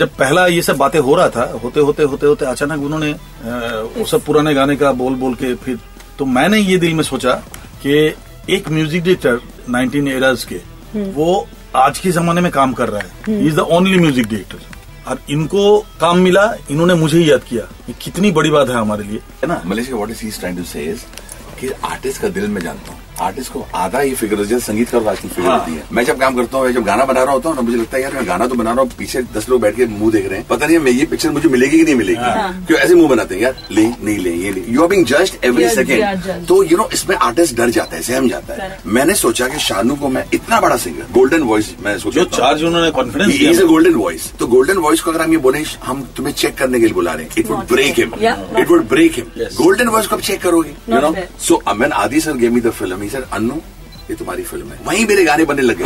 जब 0.00 0.16
पहला 0.18 0.46
ये 0.46 0.62
सब 0.62 0.76
बातें 0.76 0.98
हो 0.98 1.14
रहा 1.14 1.28
था 1.28 1.50
होते 1.64 1.80
होते 1.80 2.02
होते 2.04 2.26
होते 2.26 2.46
अचानक 2.46 2.82
उन्होंने 2.82 3.12
वो 3.98 4.04
सब 4.06 4.24
पुराने 4.24 4.54
गाने 4.54 4.76
का 4.76 4.92
बोल 4.94 5.14
बोल 5.16 5.34
के 5.34 5.54
फिर 5.56 5.78
तो 6.20 6.24
मैंने 6.26 6.58
ये 6.58 6.76
दिल 6.78 6.94
में 6.94 7.02
सोचा 7.02 7.32
कि 7.82 7.92
एक 8.54 8.68
म्यूज़िक 8.68 9.02
डायरेक्टर 9.04 9.38
19 9.72 10.08
एराज 10.08 10.44
के 10.44 10.56
वो 11.12 11.46
आज 11.76 11.98
के 11.98 12.10
जमाने 12.12 12.40
में 12.40 12.50
काम 12.52 12.72
कर 12.72 12.88
रहा 12.88 13.00
है। 13.00 13.46
Is 13.46 13.56
the 13.56 13.60
only 13.76 13.98
music 13.98 14.26
director 14.26 15.10
और 15.10 15.20
इनको 15.30 15.62
काम 16.00 16.18
मिला 16.18 16.44
इन्होंने 16.70 16.94
मुझे 16.94 17.18
ही 17.18 17.30
याद 17.30 17.44
किया। 17.44 17.62
ये 17.88 17.94
कितनी 18.02 18.30
बड़ी 18.30 18.50
बात 18.50 18.68
है 18.68 18.76
हमारे 18.76 19.04
लिए 19.04 19.20
है 19.42 19.48
ना? 19.48 19.62
Malaysia 19.66 19.96
what 19.96 20.10
is 20.10 20.22
he 20.24 20.30
trying 20.30 20.58
to 20.58 20.64
say 20.64 20.84
is 20.84 21.04
कि 21.60 21.70
आर्टिस्ट 21.84 22.22
का 22.22 22.28
दिल 22.28 22.48
में 22.48 22.60
जानता 22.62 22.92
हूँ। 22.92 22.99
आर्टिस्ट 23.20 23.52
को 23.52 23.64
आधा 23.76 24.00
ही 24.00 24.14
फिगर 24.14 24.44
जैसे 24.44 24.60
संगीत 24.66 24.88
का 24.90 24.98
आजकल 25.10 25.28
फिगर 25.28 25.48
हाँ। 25.48 25.58
होती 25.58 25.72
है। 25.72 25.84
मैं 25.92 26.04
जब 26.04 26.18
काम 26.20 26.34
करता 26.36 26.58
हूँ 26.58 26.72
जब 26.72 26.84
गाना 26.84 27.04
बना 27.04 27.22
रहा 27.22 27.32
होता 27.32 27.48
हूँ 27.48 27.56
ना 27.56 27.62
मुझे 27.62 27.76
लगता 27.76 27.96
है 27.96 28.02
यार 28.02 28.14
मैं 28.14 28.26
गाना 28.26 28.46
तो 28.46 28.54
बना 28.54 28.72
रहा 28.72 28.80
हूँ 28.80 28.90
पीछे 28.98 29.22
दस 29.34 29.48
लोग 29.48 29.60
बैठ 29.60 29.76
के 29.76 29.86
मुँह 29.88 30.12
देख 30.12 30.28
रहे 30.28 30.38
हैं। 30.38 30.46
पता 30.48 30.66
नहीं 30.66 30.78
मैं 30.78 30.92
ये 30.92 31.04
पिक्चर 31.06 31.30
मुझे 31.30 31.48
मिलेगी 31.48 31.78
कि 31.78 31.84
नहीं 31.84 31.94
मिलेगी। 31.94 32.20
हाँ। 32.20 32.64
क्यों 32.66 32.78
ऐसे 32.78 32.94
मुँह 32.94 33.08
बनाते 33.08 33.34
हैं 33.34 33.42
यार 33.42 33.56
ले 33.70 33.86
नहीं 33.86 34.18
ले 34.18 34.32
ये 34.34 34.52
ले। 34.52 34.64
You 34.68 34.82
are 34.82 34.88
being 34.88 35.04
just 35.06 35.44
every 35.44 35.68
second 35.70 36.46
तो 36.48 36.62
यू 36.64 36.76
नो 36.76 36.88
इसमें 36.92 37.16
आर्टिस्ट 37.18 37.56
डर 37.56 37.70
जाता 37.70 37.96
है 37.96 38.02
सहम 38.02 38.28
जाता 38.28 38.62
है। 38.62 38.78
मैंने 38.86 39.14
सोचा 39.14 39.48
कि 39.48 39.58
शानू 39.60 39.96
को 39.96 40.08
मैं 40.08 40.24
इतना 40.34 40.60
बड़ा 40.60 40.76
सिंगर 40.76 41.12
गोल्डन 41.14 41.42
वॉइस 41.50 41.74
मैं 41.84 41.96
चार्ज 41.98 42.64
उन्होंने 42.64 42.90
confidence 42.90 43.34
is 43.40 43.62
a 43.62 43.66
golden 43.66 43.94
voice 43.94 44.30
तो 44.38 44.46
गोल्डन 44.46 44.78
वॉइस 44.78 45.00
को 45.00 45.10
अगर 45.10 45.22
हम 45.22 45.32
ये 45.32 45.38
बोले 45.46 45.62
हम 45.84 46.02
तुम्हें 46.16 46.34
चेक 46.34 46.56
करने 46.58 46.80
के 46.80 46.84
लिए 46.84 46.94
बुला 46.94 47.12
रहे 47.12 47.24
हैं 47.24 47.32
it 47.38 47.50
would 47.50 47.66
break 47.72 47.98
him 47.98 48.14
it 48.60 48.68
would 48.70 48.88
break 48.88 49.16
him 49.16 49.26
golden 49.56 49.88
voice 49.88 50.06
को 50.06 50.16
आप 50.16 50.22
चेक 50.22 50.42
करोगे 50.42 50.74
you 50.88 51.00
know 51.00 51.14
so 51.48 51.62
Aman 51.68 51.92
Adi 52.02 52.20
sir 52.20 52.36
gave 52.36 52.54
me 52.54 52.60
the 52.60 52.70
film 52.80 53.08
sir 53.10 53.28
Annu 53.32 53.60
ये 54.10 54.16
तुम्हारी 54.16 54.42
फ़िल्म 54.42 54.68
है। 54.68 54.78
वहीं 54.86 55.06
मेरे 55.06 55.24
गाने 55.24 55.44
बनने 55.44 55.62
लगे 55.62 55.84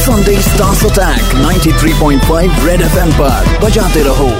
Sunday 0.00 0.40
stars 0.42 0.84
attack 0.86 1.34
93.5 1.36 2.66
red 2.66 2.80
FM 2.82 3.12
पर। 3.12 3.58
बजाते 3.62 4.02
रहो। 4.02 4.30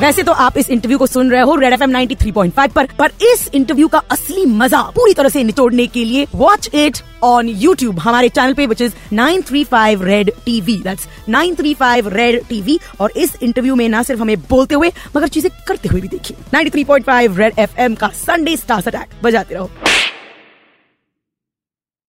वैसे 0.00 0.22
तो 0.22 0.32
आप 0.32 0.56
इस 0.58 0.70
इंटरव्यू 0.70 0.98
को 0.98 1.06
सुन 1.06 1.30
रहे 1.30 1.40
हो 1.40 1.54
red 1.56 1.72
F 1.72 1.82
M 1.82 1.90
ninety 1.90 2.14
three 2.14 2.30
point 2.32 2.54
five 2.54 2.70
पर 2.76 2.86
पर 2.98 3.10
इस 3.22 3.48
इंटरव्यू 3.54 3.88
का 3.88 3.98
असली 4.10 4.44
मज़ा 4.46 4.80
पूरी 4.94 5.14
तरह 5.14 5.28
से 5.28 5.42
निचोड़ने 5.44 5.86
के 5.86 6.04
लिए 6.04 6.26
वॉच 6.34 6.68
इट 6.74 6.98
ऑन 7.22 7.48
यूट्यूब 7.48 7.98
हमारे 7.98 8.28
चैनल 8.28 8.54
पे 8.54 8.66
which 8.66 8.80
is 8.82 8.92
nine 9.12 9.42
three 9.48 9.64
five 9.64 10.02
red 10.04 10.30
TV 10.44 10.76
that's 10.84 11.06
nine 11.28 11.54
three 11.54 11.74
five 11.74 12.08
red 12.14 12.42
TV 12.48 12.78
और 13.00 13.12
इस 13.16 13.36
इंटरव्यू 13.42 13.74
में 13.74 13.88
ना 13.88 14.02
सिर्फ़ 14.02 14.20
हमें 14.20 14.36
बोलते 14.50 14.74
हुए 14.74 14.92
मगर 15.16 15.28
चीज़ें 15.28 15.50
करते 15.68 15.88
हुए 15.88 16.00
भी 16.00 16.08
देखिए। 16.08 16.36
Ninety 16.54 16.70
three 16.70 16.84
point 16.84 17.06
five 17.06 17.38
red 17.38 17.58
F 17.58 17.80
M 17.80 17.94
का 17.94 18.08
संडे 18.16 18.56
स्टार्स 18.56 18.88
अटैक 18.88 19.22
बजाते 19.22 19.54
रहो। 19.54 19.70